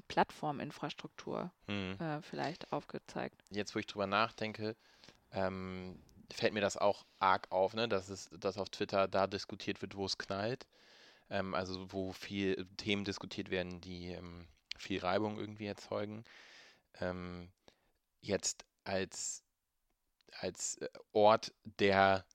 [0.07, 1.97] Plattforminfrastruktur hm.
[1.99, 3.41] äh, vielleicht aufgezeigt.
[3.49, 4.75] Jetzt, wo ich drüber nachdenke,
[5.31, 5.97] ähm,
[6.33, 7.87] fällt mir das auch arg auf, ne?
[7.87, 10.67] dass, es, dass auf Twitter da diskutiert wird, wo es knallt.
[11.29, 16.23] Ähm, also wo viel Themen diskutiert werden, die ähm, viel Reibung irgendwie erzeugen.
[16.99, 17.51] Ähm,
[18.21, 19.43] jetzt als,
[20.39, 22.25] als äh, Ort der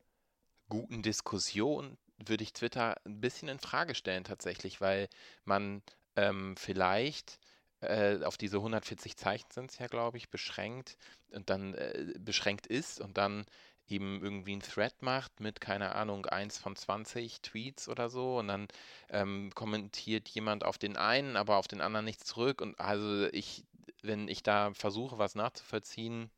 [0.68, 5.08] guten Diskussion würde ich Twitter ein bisschen in Frage stellen tatsächlich, weil
[5.44, 5.82] man
[6.16, 7.38] ähm, vielleicht
[7.80, 10.96] äh, auf diese 140 Zeichen sind es ja, glaube ich, beschränkt
[11.32, 13.44] und dann äh, beschränkt ist und dann
[13.88, 18.48] eben irgendwie ein Thread macht mit, keine Ahnung, 1 von 20 Tweets oder so und
[18.48, 18.68] dann
[19.10, 23.64] ähm, kommentiert jemand auf den einen, aber auf den anderen nichts zurück und also ich,
[24.02, 26.30] wenn ich da versuche, was nachzuvollziehen,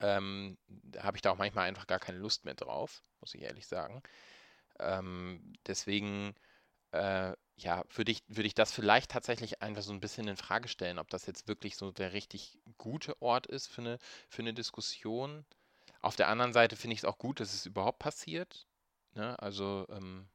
[0.00, 0.58] ähm,
[0.98, 4.02] habe ich da auch manchmal einfach gar keine Lust mehr drauf, muss ich ehrlich sagen.
[4.80, 6.34] Ähm, deswegen
[6.92, 10.68] äh, ja, würde ich, würde ich das vielleicht tatsächlich einfach so ein bisschen in Frage
[10.68, 13.98] stellen, ob das jetzt wirklich so der richtig gute Ort ist für eine,
[14.28, 15.44] für eine Diskussion.
[16.04, 18.66] Auf der anderen Seite finde ich es auch gut, dass es überhaupt passiert.
[19.14, 19.38] Ne?
[19.38, 20.28] Also, ähm,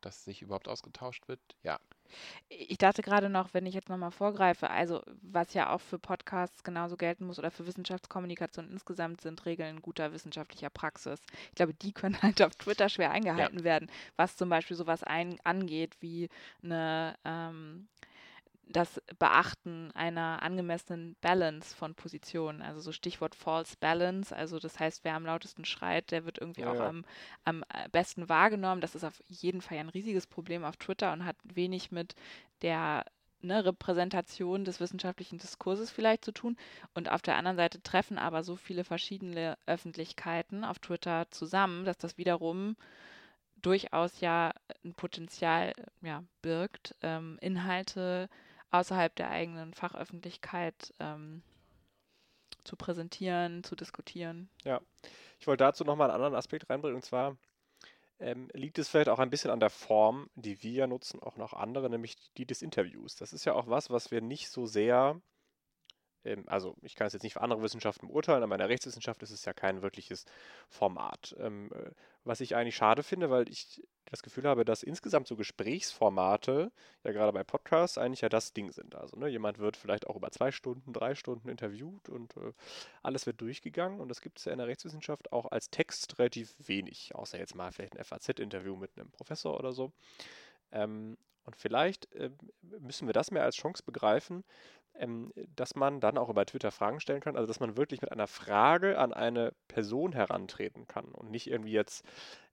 [0.00, 1.40] dass sich überhaupt ausgetauscht wird.
[1.62, 1.78] Ja,
[2.48, 6.62] ich dachte gerade noch, wenn ich jetzt nochmal vorgreife, also was ja auch für Podcasts
[6.62, 11.20] genauso gelten muss oder für Wissenschaftskommunikation insgesamt sind Regeln guter wissenschaftlicher Praxis.
[11.48, 13.64] Ich glaube, die können halt auf Twitter schwer eingehalten ja.
[13.64, 16.28] werden, was zum Beispiel sowas ein, angeht wie
[16.62, 17.88] eine ähm,
[18.68, 22.62] das Beachten einer angemessenen Balance von Positionen.
[22.62, 24.34] Also so Stichwort False Balance.
[24.34, 26.88] Also das heißt, wer am lautesten schreit, der wird irgendwie ja, auch ja.
[26.88, 27.04] Am,
[27.44, 28.80] am äh, besten wahrgenommen.
[28.80, 32.16] Das ist auf jeden Fall ein riesiges Problem auf Twitter und hat wenig mit
[32.62, 33.04] der
[33.40, 36.56] ne, Repräsentation des wissenschaftlichen Diskurses vielleicht zu tun.
[36.92, 41.98] Und auf der anderen Seite treffen aber so viele verschiedene Öffentlichkeiten auf Twitter zusammen, dass
[41.98, 42.76] das wiederum
[43.62, 44.52] durchaus ja
[44.84, 48.28] ein Potenzial ja, birgt, ähm, Inhalte
[48.70, 51.42] außerhalb der eigenen Fachöffentlichkeit ähm,
[52.64, 54.50] zu präsentieren, zu diskutieren.
[54.64, 54.80] Ja,
[55.38, 57.36] ich wollte dazu nochmal einen anderen Aspekt reinbringen, und zwar
[58.18, 61.36] ähm, liegt es vielleicht auch ein bisschen an der Form, die wir ja nutzen, auch
[61.36, 63.16] noch andere, nämlich die des Interviews.
[63.16, 65.20] Das ist ja auch was, was wir nicht so sehr
[66.46, 69.30] also ich kann es jetzt nicht für andere Wissenschaften beurteilen, aber in der Rechtswissenschaft ist
[69.30, 70.24] es ja kein wirkliches
[70.68, 71.34] Format.
[71.38, 71.90] Ähm, äh,
[72.24, 76.72] was ich eigentlich schade finde, weil ich das Gefühl habe, dass insgesamt so Gesprächsformate,
[77.04, 78.94] ja gerade bei Podcasts, eigentlich ja das Ding sind.
[78.94, 82.52] Also ne, jemand wird vielleicht auch über zwei Stunden, drei Stunden interviewt und äh,
[83.02, 86.54] alles wird durchgegangen und das gibt es ja in der Rechtswissenschaft auch als Text relativ
[86.58, 89.92] wenig, außer jetzt mal vielleicht ein FAZ-Interview mit einem Professor oder so.
[90.72, 92.30] Ähm, und vielleicht äh,
[92.62, 94.44] müssen wir das mehr als Chance begreifen,
[94.98, 97.36] ähm, dass man dann auch über Twitter Fragen stellen kann.
[97.36, 101.72] Also dass man wirklich mit einer Frage an eine Person herantreten kann und nicht irgendwie
[101.72, 102.04] jetzt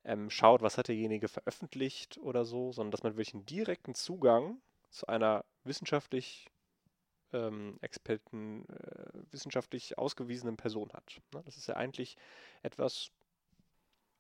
[0.06, 4.58] ähm, schaut, was hat derjenige veröffentlicht oder so, sondern dass man wirklich einen direkten Zugang
[4.90, 6.50] zu einer wissenschaftlich
[7.34, 11.20] ähm, Experten, äh, wissenschaftlich ausgewiesenen Person hat.
[11.34, 11.42] Ne?
[11.46, 12.16] Das ist ja eigentlich
[12.62, 13.12] etwas,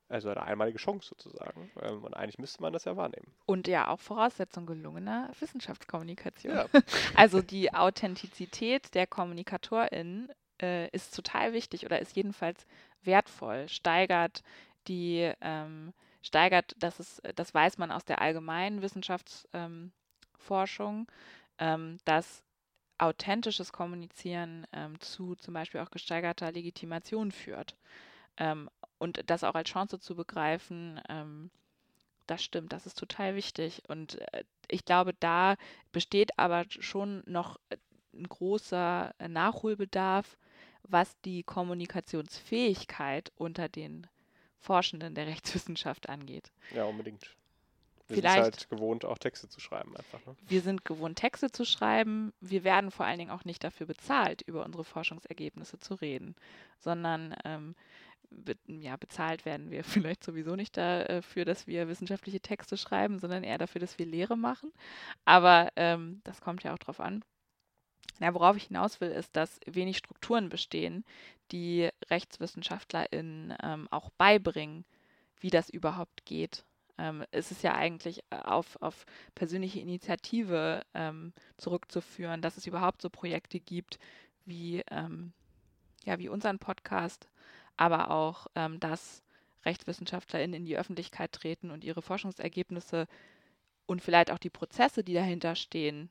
[0.10, 1.72] also eine einmalige Chance sozusagen.
[1.82, 3.34] Ähm, und eigentlich müsste man das ja wahrnehmen.
[3.46, 6.56] Und ja auch Voraussetzung gelungener Wissenschaftskommunikation.
[6.56, 6.66] Ja.
[7.16, 12.66] also die Authentizität der KommunikatorInnen äh, ist total wichtig oder ist jedenfalls
[13.04, 14.44] wertvoll, steigert
[14.88, 21.08] die, ähm, steigert, das ist, das weiß man aus der allgemeinen Wissenschaftsforschung,
[21.60, 22.44] ähm, dass
[22.98, 27.76] authentisches Kommunizieren ähm, zu zum Beispiel auch gesteigerter Legitimation führt.
[28.38, 28.70] Ähm,
[29.04, 31.52] und das auch als Chance zu begreifen, ähm,
[32.26, 33.84] das stimmt, das ist total wichtig.
[33.90, 35.56] Und äh, ich glaube, da
[35.92, 37.76] besteht aber schon noch äh,
[38.14, 40.38] ein großer äh, Nachholbedarf,
[40.84, 44.08] was die Kommunikationsfähigkeit unter den
[44.58, 46.52] Forschenden der Rechtswissenschaft angeht.
[46.74, 47.36] Ja, unbedingt.
[48.08, 50.26] Wir Vielleicht- sind halt gewohnt, auch Texte zu schreiben einfach.
[50.26, 50.36] Ne?
[50.48, 52.32] Wir sind gewohnt, Texte zu schreiben.
[52.40, 56.36] Wir werden vor allen Dingen auch nicht dafür bezahlt, über unsere Forschungsergebnisse zu reden,
[56.80, 57.76] sondern ähm,
[58.68, 63.58] ja, bezahlt werden wir vielleicht sowieso nicht dafür, dass wir wissenschaftliche Texte schreiben, sondern eher
[63.58, 64.72] dafür, dass wir Lehre machen.
[65.26, 67.24] Aber ähm, das kommt ja auch drauf an.
[68.20, 71.04] Na, worauf ich hinaus will, ist, dass wenig Strukturen bestehen,
[71.52, 74.86] die RechtswissenschaftlerInnen ähm, auch beibringen,
[75.40, 76.64] wie das überhaupt geht.
[76.98, 83.02] Ähm, es ist ja eigentlich äh, auf, auf persönliche Initiative ähm, zurückzuführen, dass es überhaupt
[83.02, 84.00] so Projekte gibt
[84.46, 85.34] wie, ähm,
[86.06, 87.28] ja, wie unseren Podcast,
[87.78, 89.24] aber auch, ähm, dass
[89.66, 93.08] RechtswissenschaftlerInnen in die Öffentlichkeit treten und ihre Forschungsergebnisse
[93.86, 96.10] und vielleicht auch die Prozesse, die dahinter stehen,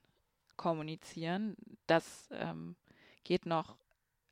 [0.57, 1.57] kommunizieren.
[1.87, 2.77] Das ähm,
[3.25, 3.77] geht noch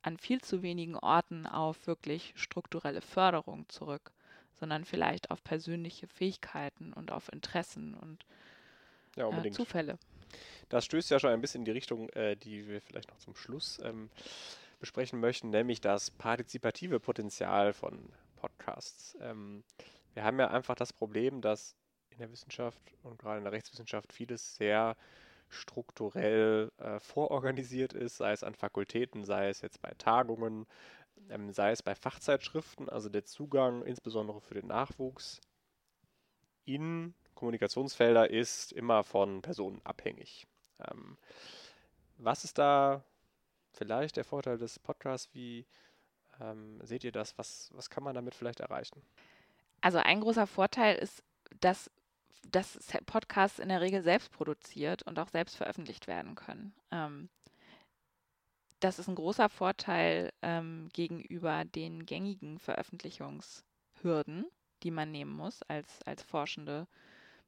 [0.01, 4.11] an viel zu wenigen Orten auf wirklich strukturelle Förderung zurück,
[4.53, 8.25] sondern vielleicht auf persönliche Fähigkeiten und auf Interessen und
[9.15, 9.51] Ja, äh.
[9.51, 9.97] Zufälle.
[10.69, 13.35] Das stößt ja schon ein bisschen in die Richtung, äh, die wir vielleicht noch zum
[13.35, 14.09] Schluss ähm,
[14.81, 19.15] besprechen möchten, nämlich das partizipative Potenzial von Podcasts.
[19.21, 19.63] Ähm,
[20.13, 21.75] wir haben ja einfach das Problem, dass
[22.09, 24.97] in der Wissenschaft und gerade in der Rechtswissenschaft vieles sehr
[25.47, 30.65] strukturell äh, vororganisiert ist, sei es an Fakultäten, sei es jetzt bei Tagungen,
[31.29, 35.39] ähm, sei es bei Fachzeitschriften, also der Zugang insbesondere für den Nachwuchs
[36.65, 40.47] in Kommunikationsfelder ist immer von Personen abhängig.
[40.79, 41.17] Ähm,
[42.17, 43.03] was ist da
[43.71, 45.29] vielleicht der Vorteil des Podcasts?
[45.33, 45.65] Wie
[46.39, 47.37] ähm, seht ihr das?
[47.37, 49.01] Was, was kann man damit vielleicht erreichen?
[49.81, 51.23] Also ein großer Vorteil ist,
[51.59, 51.89] dass,
[52.51, 56.73] dass Podcasts in der Regel selbst produziert und auch selbst veröffentlicht werden können.
[56.91, 57.29] Ähm,
[58.79, 64.45] das ist ein großer Vorteil ähm, gegenüber den gängigen Veröffentlichungshürden,
[64.83, 66.87] die man nehmen muss als, als forschende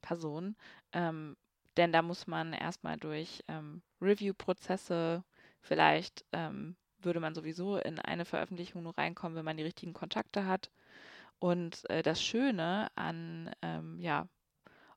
[0.01, 0.55] Person.
[0.91, 1.35] Ähm,
[1.75, 5.23] denn da muss man erstmal durch ähm, Review-Prozesse,
[5.63, 10.45] vielleicht ähm, würde man sowieso in eine Veröffentlichung nur reinkommen, wenn man die richtigen Kontakte
[10.45, 10.69] hat.
[11.39, 14.27] Und äh, das Schöne an ähm, ja,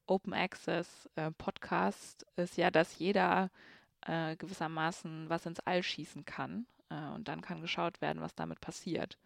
[0.07, 3.51] Open Access äh, Podcast ist ja, dass jeder
[4.03, 6.67] äh, gewissermaßen was ins All schießen kann.
[6.91, 9.19] Äh, und dann kann geschaut werden, was damit passiert.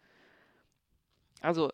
[1.41, 1.71] Also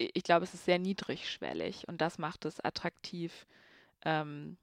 [0.00, 3.46] i- ich glaube, es ist sehr niedrigschwellig und das macht es attraktiv.
[4.04, 4.56] Ähm,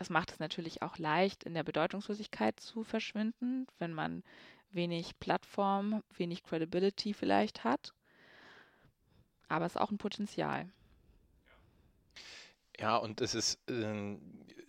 [0.00, 4.22] das macht es natürlich auch leicht, in der Bedeutungslosigkeit zu verschwinden, wenn man
[4.70, 7.92] wenig Plattform, wenig Credibility vielleicht hat.
[9.50, 10.70] Aber es ist auch ein Potenzial.
[12.78, 14.16] Ja, und es ist äh,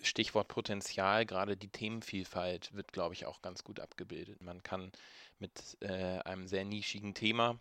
[0.02, 4.44] Stichwort Potenzial, gerade die Themenvielfalt wird, glaube ich, auch ganz gut abgebildet.
[4.44, 4.91] Man kann
[5.39, 7.58] mit äh, einem sehr nischigen Thema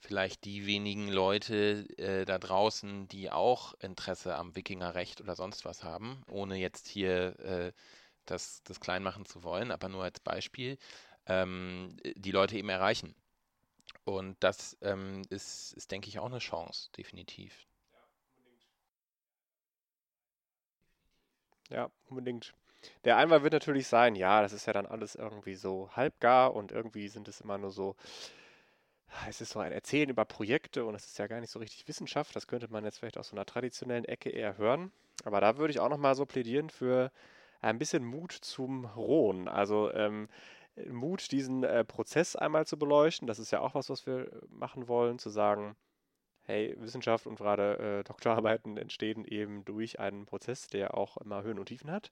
[0.00, 5.84] vielleicht die wenigen Leute äh, da draußen, die auch Interesse am Wikingerrecht oder sonst was
[5.84, 7.72] haben, ohne jetzt hier äh,
[8.26, 10.78] das, das klein machen zu wollen, aber nur als Beispiel,
[11.26, 13.14] ähm, die Leute eben erreichen.
[14.04, 17.66] Und das ähm, ist, ist, denke ich, auch eine Chance, definitiv.
[21.68, 22.54] Ja, unbedingt.
[23.04, 26.72] Der Einwand wird natürlich sein, ja, das ist ja dann alles irgendwie so halbgar und
[26.72, 27.94] irgendwie sind es immer nur so,
[29.28, 31.86] es ist so ein Erzählen über Projekte und es ist ja gar nicht so richtig
[31.88, 32.34] Wissenschaft.
[32.36, 34.92] Das könnte man jetzt vielleicht aus so einer traditionellen Ecke eher hören.
[35.24, 37.10] Aber da würde ich auch nochmal so plädieren für
[37.60, 39.48] ein bisschen Mut zum Rohen.
[39.48, 40.28] Also ähm,
[40.88, 43.26] Mut, diesen äh, Prozess einmal zu beleuchten.
[43.26, 45.76] Das ist ja auch was, was wir machen wollen, zu sagen,
[46.42, 51.58] hey, Wissenschaft und gerade äh, Doktorarbeiten entstehen eben durch einen Prozess, der auch immer Höhen
[51.58, 52.10] und Tiefen hat.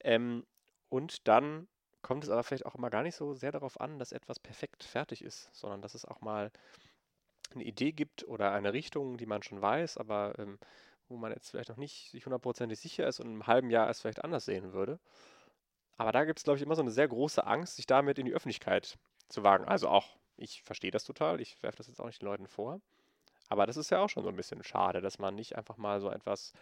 [0.00, 0.44] Ähm,
[0.88, 1.66] und dann
[2.06, 4.84] kommt es aber vielleicht auch immer gar nicht so sehr darauf an, dass etwas perfekt
[4.84, 6.52] fertig ist, sondern dass es auch mal
[7.52, 10.60] eine Idee gibt oder eine Richtung, die man schon weiß, aber ähm,
[11.08, 14.00] wo man jetzt vielleicht noch nicht sich hundertprozentig sicher ist und einem halben Jahr es
[14.00, 15.00] vielleicht anders sehen würde.
[15.96, 18.26] Aber da gibt es, glaube ich, immer so eine sehr große Angst, sich damit in
[18.26, 18.96] die Öffentlichkeit
[19.28, 19.64] zu wagen.
[19.64, 22.80] Also auch, ich verstehe das total, ich werfe das jetzt auch nicht den Leuten vor.
[23.48, 26.00] Aber das ist ja auch schon so ein bisschen schade, dass man nicht einfach mal
[26.00, 26.52] so etwas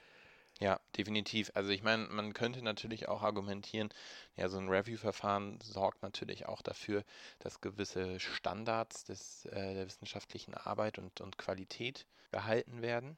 [0.61, 1.51] ja, definitiv.
[1.55, 3.89] Also ich meine, man könnte natürlich auch argumentieren,
[4.37, 7.05] ja, so ein Review-Verfahren sorgt natürlich auch dafür,
[7.41, 13.17] dass gewisse Standards des, äh, der wissenschaftlichen Arbeit und, und Qualität gehalten werden.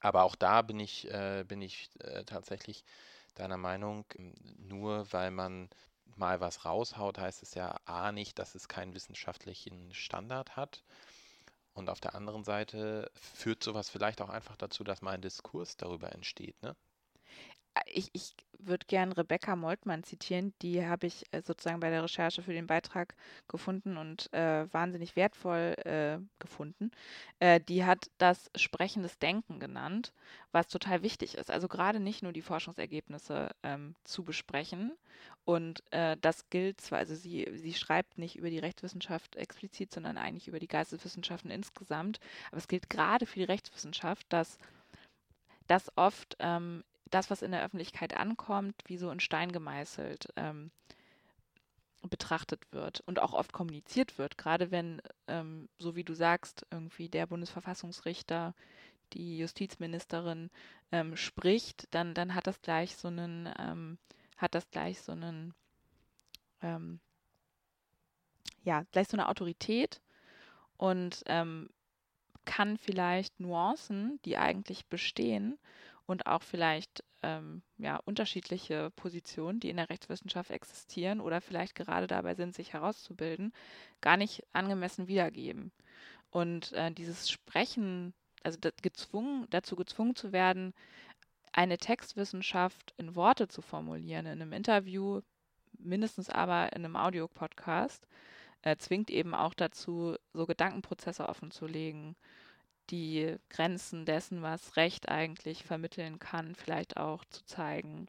[0.00, 2.84] Aber auch da bin ich, äh, bin ich äh, tatsächlich
[3.34, 4.04] deiner Meinung,
[4.58, 5.68] nur weil man
[6.16, 10.82] mal was raushaut, heißt es ja A nicht, dass es keinen wissenschaftlichen Standard hat.
[11.74, 15.76] Und auf der anderen Seite führt sowas vielleicht auch einfach dazu, dass mal ein Diskurs
[15.76, 16.60] darüber entsteht.
[16.62, 16.76] Ne?
[17.86, 20.52] Ich, ich würde gern Rebecca Moltmann zitieren.
[20.62, 23.14] Die habe ich äh, sozusagen bei der Recherche für den Beitrag
[23.46, 26.90] gefunden und äh, wahnsinnig wertvoll äh, gefunden.
[27.38, 30.12] Äh, die hat das sprechendes Denken genannt,
[30.52, 31.50] was total wichtig ist.
[31.50, 34.92] Also gerade nicht nur die Forschungsergebnisse ähm, zu besprechen.
[35.44, 40.18] Und äh, das gilt zwar, also sie, sie schreibt nicht über die Rechtswissenschaft explizit, sondern
[40.18, 42.20] eigentlich über die Geisteswissenschaften insgesamt.
[42.48, 44.58] Aber es gilt gerade für die Rechtswissenschaft, dass
[45.68, 50.70] das oft ähm, das, was in der Öffentlichkeit ankommt, wie so in Stein gemeißelt ähm,
[52.08, 54.38] betrachtet wird und auch oft kommuniziert wird.
[54.38, 58.54] Gerade wenn, ähm, so wie du sagst, irgendwie der Bundesverfassungsrichter,
[59.12, 60.50] die Justizministerin
[60.92, 63.98] ähm, spricht, dann, dann hat das gleich so einen, ähm,
[64.36, 65.54] hat das gleich so einen,
[66.62, 67.00] ähm,
[68.62, 70.00] ja, gleich so eine Autorität
[70.76, 71.70] und ähm,
[72.44, 75.58] kann vielleicht Nuancen, die eigentlich bestehen,
[76.08, 82.06] und auch vielleicht ähm, ja, unterschiedliche Positionen, die in der Rechtswissenschaft existieren oder vielleicht gerade
[82.06, 83.52] dabei sind, sich herauszubilden,
[84.00, 85.70] gar nicht angemessen wiedergeben.
[86.30, 90.72] Und äh, dieses Sprechen, also gezwungen, dazu gezwungen zu werden,
[91.52, 95.20] eine Textwissenschaft in Worte zu formulieren, in einem Interview,
[95.72, 98.08] mindestens aber in einem Audiopodcast,
[98.62, 102.16] äh, zwingt eben auch dazu, so Gedankenprozesse offenzulegen
[102.90, 108.08] die Grenzen dessen, was Recht eigentlich vermitteln kann, vielleicht auch zu zeigen.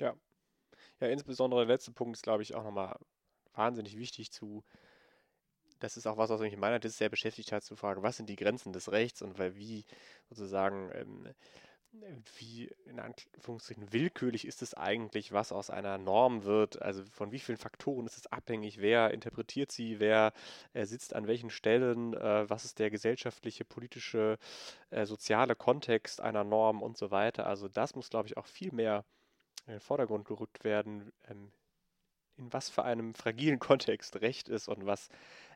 [0.00, 0.16] Ja.
[1.00, 2.98] Ja, insbesondere der letzte Punkt ist, glaube ich, auch nochmal
[3.54, 4.64] wahnsinnig wichtig zu.
[5.80, 8.16] Das ist auch was, was mich in meiner Dis sehr beschäftigt hat, zu fragen, was
[8.16, 9.84] sind die Grenzen des Rechts und weil wie
[10.28, 11.28] sozusagen ähm,
[12.36, 16.80] wie in Anführungszeichen willkürlich ist es eigentlich, was aus einer Norm wird?
[16.82, 18.80] Also von wie vielen Faktoren ist es abhängig?
[18.80, 19.98] Wer interpretiert sie?
[19.98, 20.32] Wer
[20.74, 22.14] äh, sitzt an welchen Stellen?
[22.14, 24.38] Äh, was ist der gesellschaftliche, politische,
[24.90, 27.46] äh, soziale Kontext einer Norm und so weiter?
[27.46, 29.04] Also das muss, glaube ich, auch viel mehr
[29.66, 31.52] in den Vordergrund gerückt werden, ähm,
[32.36, 35.08] in was für einem fragilen Kontext Recht ist und was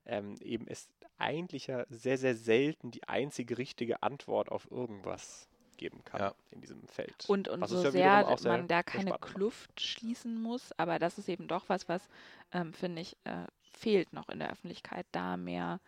[0.07, 5.49] ähm, eben ist eigentlich ja sehr, sehr selten die einzige richtige Antwort auf irgendwas
[5.83, 6.35] geben kann ja.
[6.53, 7.25] in diesem Feld.
[7.29, 11.29] Und, und so ja sehr, sehr, man da keine Kluft schließen muss, aber das ist
[11.29, 12.09] eben doch was, was,
[12.53, 15.81] ähm, finde ich, äh, fehlt noch in der Öffentlichkeit, da mehr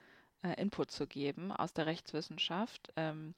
[0.43, 3.35] äh, Input zu geben aus der Rechtswissenschaft, ähm,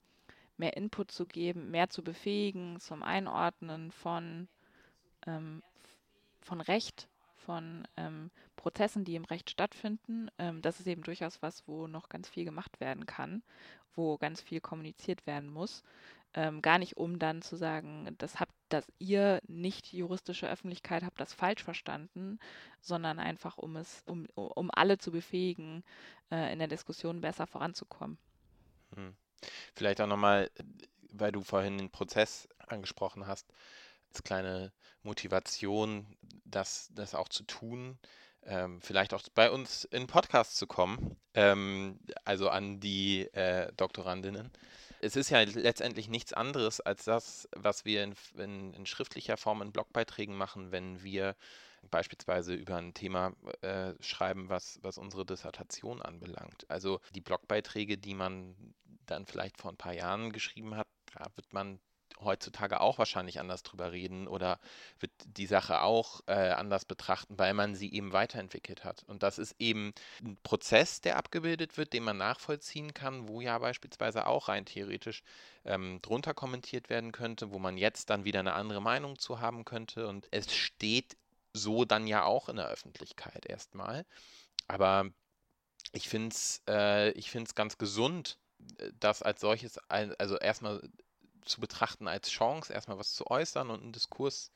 [0.57, 4.49] mehr Input zu geben, mehr zu befähigen zum Einordnen von,
[5.27, 5.63] ähm,
[6.41, 10.31] von Recht, von ähm, Prozessen, die im Recht stattfinden.
[10.39, 13.43] Ähm, das ist eben durchaus was, wo noch ganz viel gemacht werden kann,
[13.95, 15.83] wo ganz viel kommuniziert werden muss.
[16.39, 21.19] Ähm, gar nicht, um dann zu sagen, das habt, dass ihr nicht juristische Öffentlichkeit habt
[21.19, 22.39] das falsch verstanden,
[22.79, 25.83] sondern einfach, um es, um, um alle zu befähigen,
[26.31, 28.19] äh, in der Diskussion besser voranzukommen.
[28.95, 29.17] Hm.
[29.75, 30.51] Vielleicht auch nochmal,
[31.11, 33.51] weil du vorhin den Prozess angesprochen hast,
[34.11, 34.73] als kleine
[35.03, 36.07] Motivation,
[36.45, 37.99] das, das auch zu tun,
[38.43, 44.51] ähm, vielleicht auch bei uns in Podcast zu kommen, ähm, also an die äh, Doktorandinnen
[45.01, 49.63] es ist ja letztendlich nichts anderes als das, was wir in, in, in schriftlicher Form
[49.63, 51.37] in Blogbeiträgen machen, wenn wir
[51.91, 56.69] beispielsweise über ein Thema äh, schreiben, was, was unsere Dissertation anbelangt.
[56.69, 58.57] Also die Blogbeiträge, die man
[59.07, 61.79] dann vielleicht vor ein paar Jahren geschrieben hat, da wird man
[62.21, 64.59] heutzutage auch wahrscheinlich anders drüber reden oder
[64.99, 69.05] wird die Sache auch äh, anders betrachten, weil man sie eben weiterentwickelt hat.
[69.07, 73.59] Und das ist eben ein Prozess, der abgebildet wird, den man nachvollziehen kann, wo ja
[73.59, 75.23] beispielsweise auch rein theoretisch
[75.65, 79.65] ähm, drunter kommentiert werden könnte, wo man jetzt dann wieder eine andere Meinung zu haben
[79.65, 80.07] könnte.
[80.07, 81.17] Und es steht
[81.53, 84.05] so dann ja auch in der Öffentlichkeit erstmal.
[84.69, 85.11] Aber
[85.93, 87.13] ich finde es äh,
[87.55, 88.39] ganz gesund,
[88.79, 90.83] äh, das als solches, also erstmal
[91.47, 94.53] zu betrachten als Chance, erstmal was zu äußern und einen Diskurs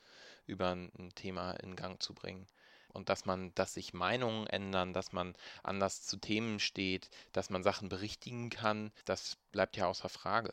[0.46, 2.46] über ein, Thema in Gang zu bringen.
[2.92, 7.62] Und dass man, dass sich Meinungen ändern, dass man anders zu Themen steht, dass man
[7.62, 10.52] Sachen berichtigen kann, das bleibt ja außer Frage.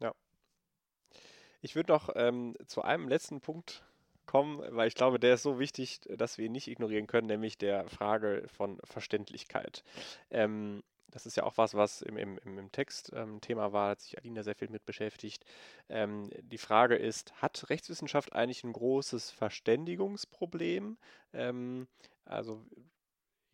[0.00, 0.14] Ja.
[1.60, 3.84] Ich würde noch ähm, zu einem letzten Punkt
[4.28, 7.58] kommen, weil ich glaube, der ist so wichtig, dass wir ihn nicht ignorieren können, nämlich
[7.58, 9.82] der Frage von Verständlichkeit.
[10.30, 14.00] Ähm, das ist ja auch was, was im, im, im Text ähm, Thema war, hat
[14.00, 15.44] sich Alina sehr viel mit beschäftigt.
[15.88, 20.98] Ähm, die Frage ist, hat Rechtswissenschaft eigentlich ein großes Verständigungsproblem?
[21.32, 21.88] Ähm,
[22.24, 22.64] also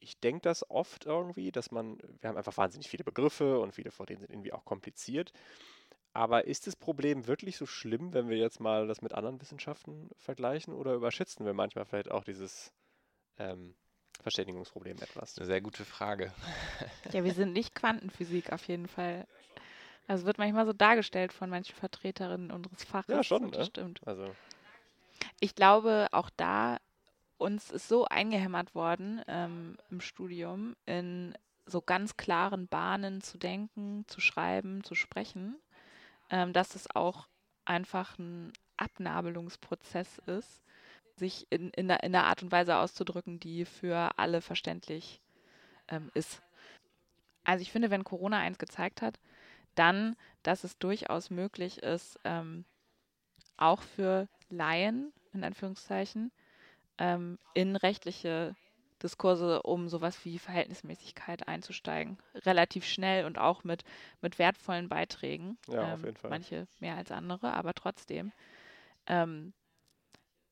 [0.00, 3.90] ich denke das oft irgendwie, dass man, wir haben einfach wahnsinnig viele Begriffe und viele
[3.90, 5.32] von denen sind irgendwie auch kompliziert.
[6.12, 10.10] Aber ist das Problem wirklich so schlimm, wenn wir jetzt mal das mit anderen Wissenschaften
[10.16, 12.72] vergleichen oder überschätzen wir manchmal vielleicht auch dieses
[13.38, 13.74] ähm,
[14.24, 15.36] Verständigungsproblem etwas?
[15.38, 16.32] Eine sehr gute Frage.
[17.12, 19.26] Ja, wir sind nicht Quantenphysik auf jeden Fall.
[20.08, 23.14] Also wird manchmal so dargestellt von manchen Vertreterinnen unseres Faches.
[23.14, 23.66] Ja, schon, Das ne?
[23.66, 24.00] stimmt.
[24.06, 24.34] Also,
[25.40, 26.78] Ich glaube, auch da,
[27.36, 31.34] uns ist so eingehämmert worden ähm, im Studium, in
[31.66, 35.56] so ganz klaren Bahnen zu denken, zu schreiben, zu sprechen,
[36.30, 37.28] ähm, dass es auch
[37.66, 40.62] einfach ein Abnabelungsprozess ist,
[41.16, 45.20] sich in, in, einer, in einer Art und Weise auszudrücken, die für alle verständlich
[45.88, 46.42] ähm, ist.
[47.44, 49.18] Also ich finde, wenn Corona eins gezeigt hat,
[49.74, 52.64] dann, dass es durchaus möglich ist, ähm,
[53.56, 56.32] auch für Laien, in Anführungszeichen,
[56.98, 58.56] ähm, in rechtliche
[59.02, 62.18] Diskurse um sowas wie Verhältnismäßigkeit einzusteigen.
[62.34, 63.84] Relativ schnell und auch mit,
[64.20, 65.58] mit wertvollen Beiträgen.
[65.68, 66.30] Ja, auf ähm, jeden Fall.
[66.30, 68.32] Manche mehr als andere, aber trotzdem.
[69.06, 69.52] Ähm,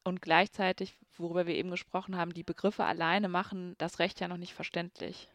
[0.04, 4.36] und gleichzeitig, worüber wir eben gesprochen haben, die Begriffe alleine machen das Recht ja noch
[4.36, 5.28] nicht verständlich,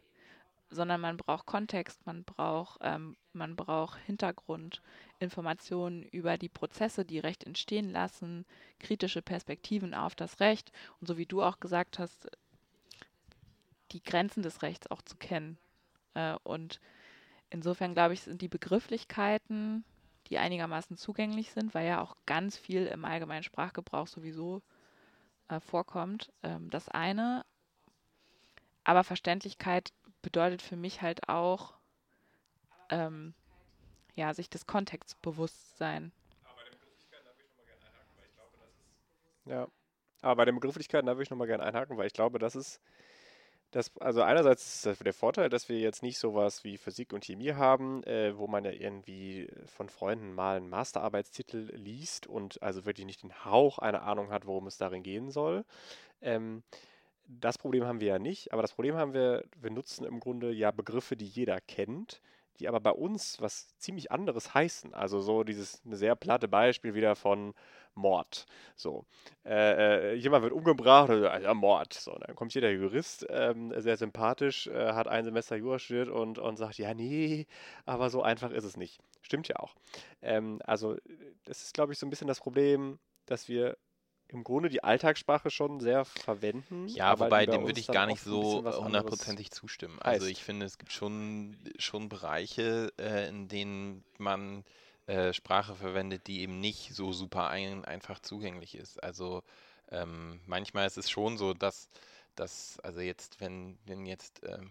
[0.70, 4.82] sondern man braucht Kontext, man braucht, ähm, man braucht Hintergrund,
[5.18, 8.44] Informationen über die Prozesse, die Recht entstehen lassen,
[8.78, 12.28] kritische Perspektiven auf das Recht und so wie du auch gesagt hast,
[13.92, 15.56] die Grenzen des Rechts auch zu kennen.
[16.14, 16.80] Äh, und
[17.48, 19.84] insofern glaube ich, sind die Begrifflichkeiten,
[20.30, 24.62] die einigermaßen zugänglich sind, weil ja auch ganz viel im allgemeinen Sprachgebrauch sowieso
[25.48, 27.44] äh, vorkommt, ähm, das eine.
[28.84, 31.74] Aber Verständlichkeit bedeutet für mich halt auch,
[32.90, 33.34] ähm,
[34.14, 36.12] ja, sich des Kontexts bewusst sein.
[39.44, 39.66] Ja,
[40.20, 42.80] aber bei den Begrifflichkeiten, da würde ich nochmal gerne einhaken, weil ich glaube, das ist
[43.70, 47.52] das, also einerseits ist der Vorteil, dass wir jetzt nicht sowas wie Physik und Chemie
[47.52, 53.06] haben, äh, wo man ja irgendwie von Freunden mal einen Masterarbeitstitel liest und also wirklich
[53.06, 55.64] nicht den Hauch einer Ahnung hat, worum es darin gehen soll.
[56.22, 56.62] Ähm,
[57.26, 60.50] das Problem haben wir ja nicht, aber das Problem haben wir, wir nutzen im Grunde
[60.50, 62.22] ja Begriffe, die jeder kennt,
[62.58, 64.94] die aber bei uns was ziemlich anderes heißen.
[64.94, 67.52] Also so dieses sehr platte Beispiel wieder von
[67.98, 68.46] Mord.
[68.76, 69.04] So,
[69.44, 71.92] äh, äh, jemand wird umgebracht, also, ja, Mord.
[71.92, 76.08] So, dann kommt hier der Jurist, ähm, sehr sympathisch, äh, hat ein Semester Jura studiert
[76.08, 77.46] und, und sagt, ja, nee,
[77.84, 79.00] aber so einfach ist es nicht.
[79.22, 79.74] Stimmt ja auch.
[80.22, 80.96] Ähm, also,
[81.44, 83.76] das ist, glaube ich, so ein bisschen das Problem, dass wir
[84.28, 86.86] im Grunde die Alltagssprache schon sehr verwenden.
[86.88, 89.98] Ja, wobei dem würde ich gar nicht so hundertprozentig zustimmen.
[90.00, 90.32] Also heißt.
[90.32, 94.64] ich finde, es gibt schon, schon Bereiche, äh, in denen man
[95.08, 99.02] äh, Sprache verwendet, die eben nicht so super ein, einfach zugänglich ist.
[99.02, 99.42] Also
[99.90, 101.88] ähm, manchmal ist es schon so, dass,
[102.34, 104.70] dass also jetzt, wenn, wenn jetzt ähm,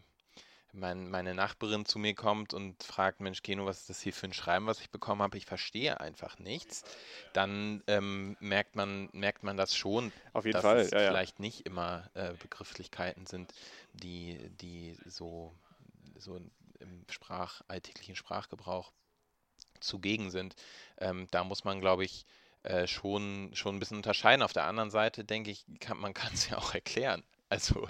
[0.73, 4.27] mein, meine Nachbarin zu mir kommt und fragt, Mensch, Keno, was ist das hier für
[4.27, 5.37] ein Schreiben, was ich bekommen habe?
[5.37, 6.83] Ich verstehe einfach nichts.
[7.33, 11.09] Dann ähm, merkt man, merkt man das schon, Auf jeden dass Fall, es ja, ja.
[11.09, 13.55] vielleicht nicht immer äh, Begrifflichkeiten sind,
[13.93, 15.51] die, die so,
[16.15, 16.39] so
[16.79, 18.91] im Sprach, alltäglichen Sprachgebrauch
[19.79, 20.55] zugegen sind.
[20.97, 22.25] Ähm, da muss man, glaube ich,
[22.63, 24.41] äh, schon, schon ein bisschen unterscheiden.
[24.41, 27.23] Auf der anderen Seite denke ich, kann, man kann es ja auch erklären.
[27.49, 27.87] Also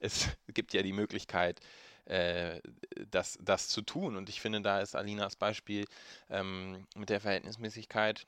[0.00, 1.60] es gibt ja die Möglichkeit,
[2.04, 2.60] äh,
[3.10, 4.16] das, das zu tun.
[4.16, 5.86] Und ich finde, da ist Alinas Beispiel
[6.30, 8.26] ähm, mit der Verhältnismäßigkeit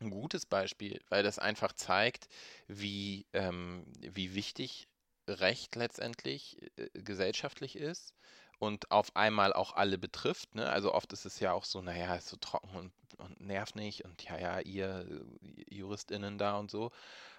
[0.00, 2.28] ein gutes Beispiel, weil das einfach zeigt,
[2.68, 4.88] wie, ähm, wie wichtig
[5.28, 8.14] Recht letztendlich äh, gesellschaftlich ist
[8.60, 10.54] und auf einmal auch alle betrifft.
[10.54, 10.68] Ne?
[10.70, 14.04] Also oft ist es ja auch so, naja, ist so trocken und, und nervt nicht
[14.04, 16.92] und ja, ja, ihr äh, JuristInnen da und so.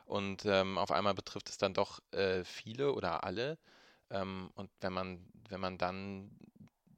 [0.05, 3.59] Und ähm, auf einmal betrifft es dann doch äh, viele oder alle.
[4.09, 6.31] Ähm, und wenn man, wenn man dann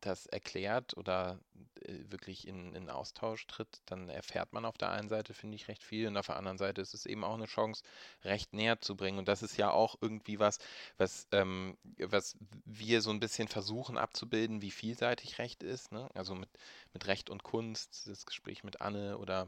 [0.06, 1.39] das erklärt oder
[1.82, 5.68] äh, wirklich in, in Austausch tritt, dann erfährt man auf der einen Seite, finde ich,
[5.68, 7.84] recht viel und auf der anderen Seite ist es eben auch eine Chance,
[8.24, 9.20] Recht näher zu bringen.
[9.20, 10.60] Und das ist ja auch irgendwie was,
[10.97, 15.91] was, ähm, was wir so ein bisschen versuchen abzubilden, wie vielseitig Recht ist.
[15.91, 16.10] Ne?
[16.14, 16.49] Also mit,
[16.93, 19.47] mit Recht und Kunst, das Gespräch mit Anne oder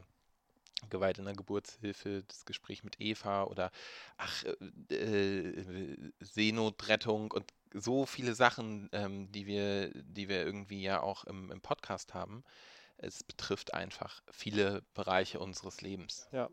[0.90, 3.70] Gewalt in der Geburtshilfe, das Gespräch mit Eva oder
[4.18, 4.44] ach,
[4.90, 11.24] äh, äh, Seenotrettung und so viele Sachen, ähm, die wir, die wir irgendwie ja auch
[11.24, 12.44] im, im Podcast haben.
[12.98, 16.28] Es betrifft einfach viele Bereiche unseres Lebens.
[16.32, 16.48] Ja,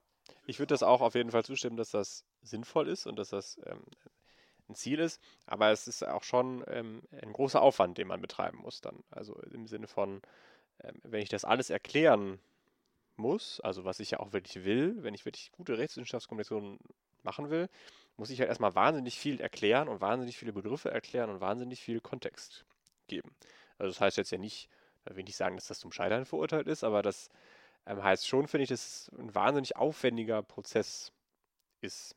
[0.45, 3.59] ich würde das auch auf jeden Fall zustimmen, dass das sinnvoll ist und dass das
[3.65, 3.83] ähm,
[4.69, 5.21] ein Ziel ist.
[5.45, 9.03] Aber es ist auch schon ähm, ein großer Aufwand, den man betreiben muss dann.
[9.09, 10.21] Also im Sinne von,
[10.83, 12.39] ähm, wenn ich das alles erklären
[13.15, 16.79] muss, also was ich ja auch wirklich will, wenn ich wirklich gute Rechtswissenschaftskommunikation
[17.21, 17.69] machen will,
[18.17, 21.99] muss ich halt erstmal wahnsinnig viel erklären und wahnsinnig viele Begriffe erklären und wahnsinnig viel
[21.99, 22.65] Kontext
[23.07, 23.35] geben.
[23.77, 24.69] Also das heißt jetzt ja nicht,
[25.05, 27.29] da will ich nicht sagen, dass das zum Scheitern verurteilt ist, aber das
[27.85, 31.11] ähm, heißt schon, finde ich, dass es ein wahnsinnig aufwendiger Prozess
[31.81, 32.15] ist.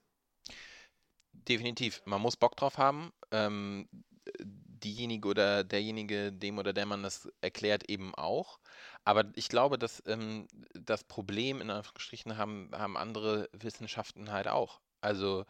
[1.32, 2.02] Definitiv.
[2.04, 3.12] Man muss Bock drauf haben.
[3.30, 3.88] Ähm,
[4.40, 8.58] diejenige oder derjenige, dem oder der man das erklärt, eben auch.
[9.04, 14.80] Aber ich glaube, dass ähm, das Problem in Anführungsstrichen haben, haben andere Wissenschaften halt auch.
[15.00, 15.44] Also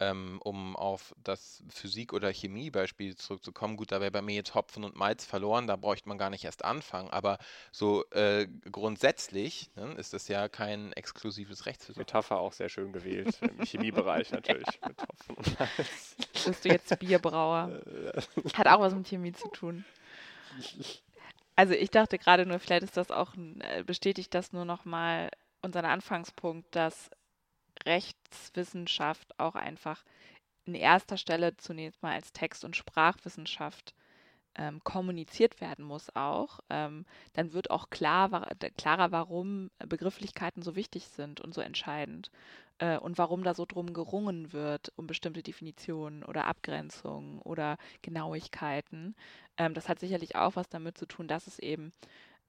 [0.00, 4.84] ähm, um auf das Physik- oder Chemiebeispiel zurückzukommen, gut, da wäre bei mir jetzt Hopfen
[4.84, 7.38] und Malz verloren, da bräuchte man gar nicht erst anfangen, aber
[7.70, 12.00] so äh, grundsätzlich ne, ist das ja kein exklusives Rechtswissen.
[12.00, 16.16] Metapher auch sehr schön gewählt, im Chemiebereich natürlich, mit Hopfen und Malz.
[16.44, 17.82] Bist du jetzt Bierbrauer?
[18.54, 19.84] Hat auch was mit Chemie zu tun.
[21.54, 25.30] Also ich dachte gerade nur, vielleicht ist das auch, äh, bestätigt das nur nochmal
[25.60, 27.10] unseren Anfangspunkt, dass
[27.86, 30.04] Rechtswissenschaft auch einfach
[30.64, 33.94] in erster Stelle zunächst mal als Text- und Sprachwissenschaft
[34.54, 41.08] ähm, kommuniziert werden muss auch, ähm, dann wird auch klar, klarer, warum Begrifflichkeiten so wichtig
[41.08, 42.30] sind und so entscheidend
[42.78, 49.14] äh, und warum da so drum gerungen wird um bestimmte Definitionen oder Abgrenzungen oder Genauigkeiten.
[49.56, 51.92] Ähm, das hat sicherlich auch was damit zu tun, dass es eben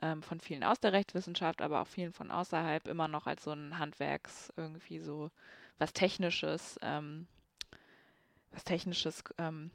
[0.01, 3.51] ähm, von vielen aus der Rechtswissenschaft, aber auch vielen von außerhalb immer noch als so
[3.51, 5.31] ein Handwerks irgendwie so
[5.77, 7.27] was Technisches, ähm,
[8.51, 9.71] was Technisches ähm,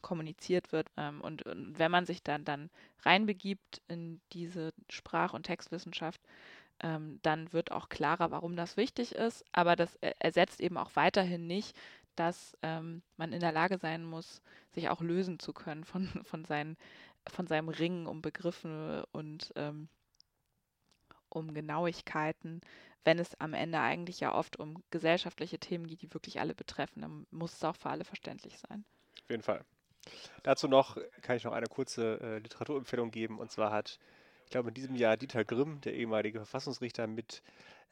[0.00, 0.90] kommuniziert wird.
[0.96, 2.70] Ähm, und, und, wenn man sich dann, dann
[3.02, 6.20] reinbegibt in diese Sprach- und Textwissenschaft,
[6.80, 9.44] ähm, dann wird auch klarer, warum das wichtig ist.
[9.52, 11.76] Aber das ersetzt eben auch weiterhin nicht,
[12.16, 16.44] dass ähm, man in der Lage sein muss, sich auch lösen zu können von, von
[16.44, 16.76] seinen
[17.28, 19.88] von seinem Ringen um Begriffe und ähm,
[21.28, 22.60] um Genauigkeiten,
[23.04, 27.02] wenn es am Ende eigentlich ja oft um gesellschaftliche Themen geht, die wirklich alle betreffen.
[27.02, 28.84] Dann muss es auch für alle verständlich sein.
[29.24, 29.64] Auf jeden Fall.
[30.42, 33.38] Dazu noch kann ich noch eine kurze äh, Literaturempfehlung geben.
[33.38, 33.98] Und zwar hat,
[34.44, 37.42] ich glaube, in diesem Jahr Dieter Grimm, der ehemalige Verfassungsrichter, mit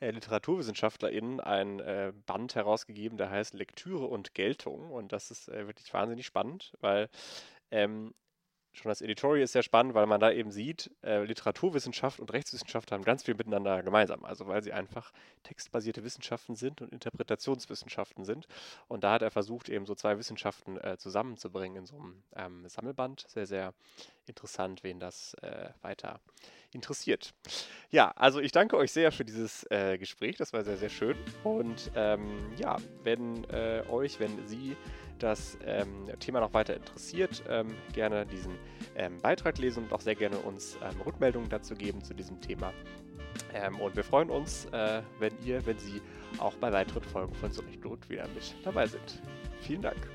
[0.00, 4.90] äh, LiteraturwissenschaftlerInnen ein äh, Band herausgegeben, der heißt Lektüre und Geltung.
[4.90, 7.08] Und das ist äh, wirklich wahnsinnig spannend, weil
[7.70, 8.14] ähm,
[8.72, 12.92] schon das Editorial ist sehr spannend, weil man da eben sieht, äh, Literaturwissenschaft und Rechtswissenschaft
[12.92, 14.24] haben ganz viel miteinander gemeinsam.
[14.24, 15.12] Also weil sie einfach
[15.42, 18.46] textbasierte Wissenschaften sind und Interpretationswissenschaften sind.
[18.88, 22.68] Und da hat er versucht, eben so zwei Wissenschaften äh, zusammenzubringen in so einem ähm,
[22.68, 23.24] Sammelband.
[23.28, 23.74] Sehr, sehr
[24.26, 26.20] interessant, wen das äh, weiter
[26.72, 27.34] interessiert.
[27.90, 30.36] Ja, also ich danke euch sehr für dieses äh, Gespräch.
[30.36, 31.16] Das war sehr, sehr schön.
[31.42, 34.76] Und ähm, ja, wenn äh, euch, wenn Sie
[35.22, 38.56] das ähm, Thema noch weiter interessiert, ähm, gerne diesen
[38.96, 42.72] ähm, Beitrag lesen und auch sehr gerne uns ähm, Rückmeldungen dazu geben zu diesem Thema.
[43.54, 46.00] Ähm, und wir freuen uns, äh, wenn ihr, wenn Sie
[46.38, 49.22] auch bei weiteren Folgen von Zurechtgerückt wieder mit dabei sind.
[49.60, 50.10] Vielen Dank.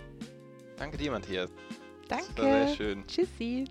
[0.77, 1.51] Danke dir, Matthias.
[2.07, 2.25] Danke.
[2.35, 3.07] Das war sehr schön.
[3.07, 3.65] Tschüssi.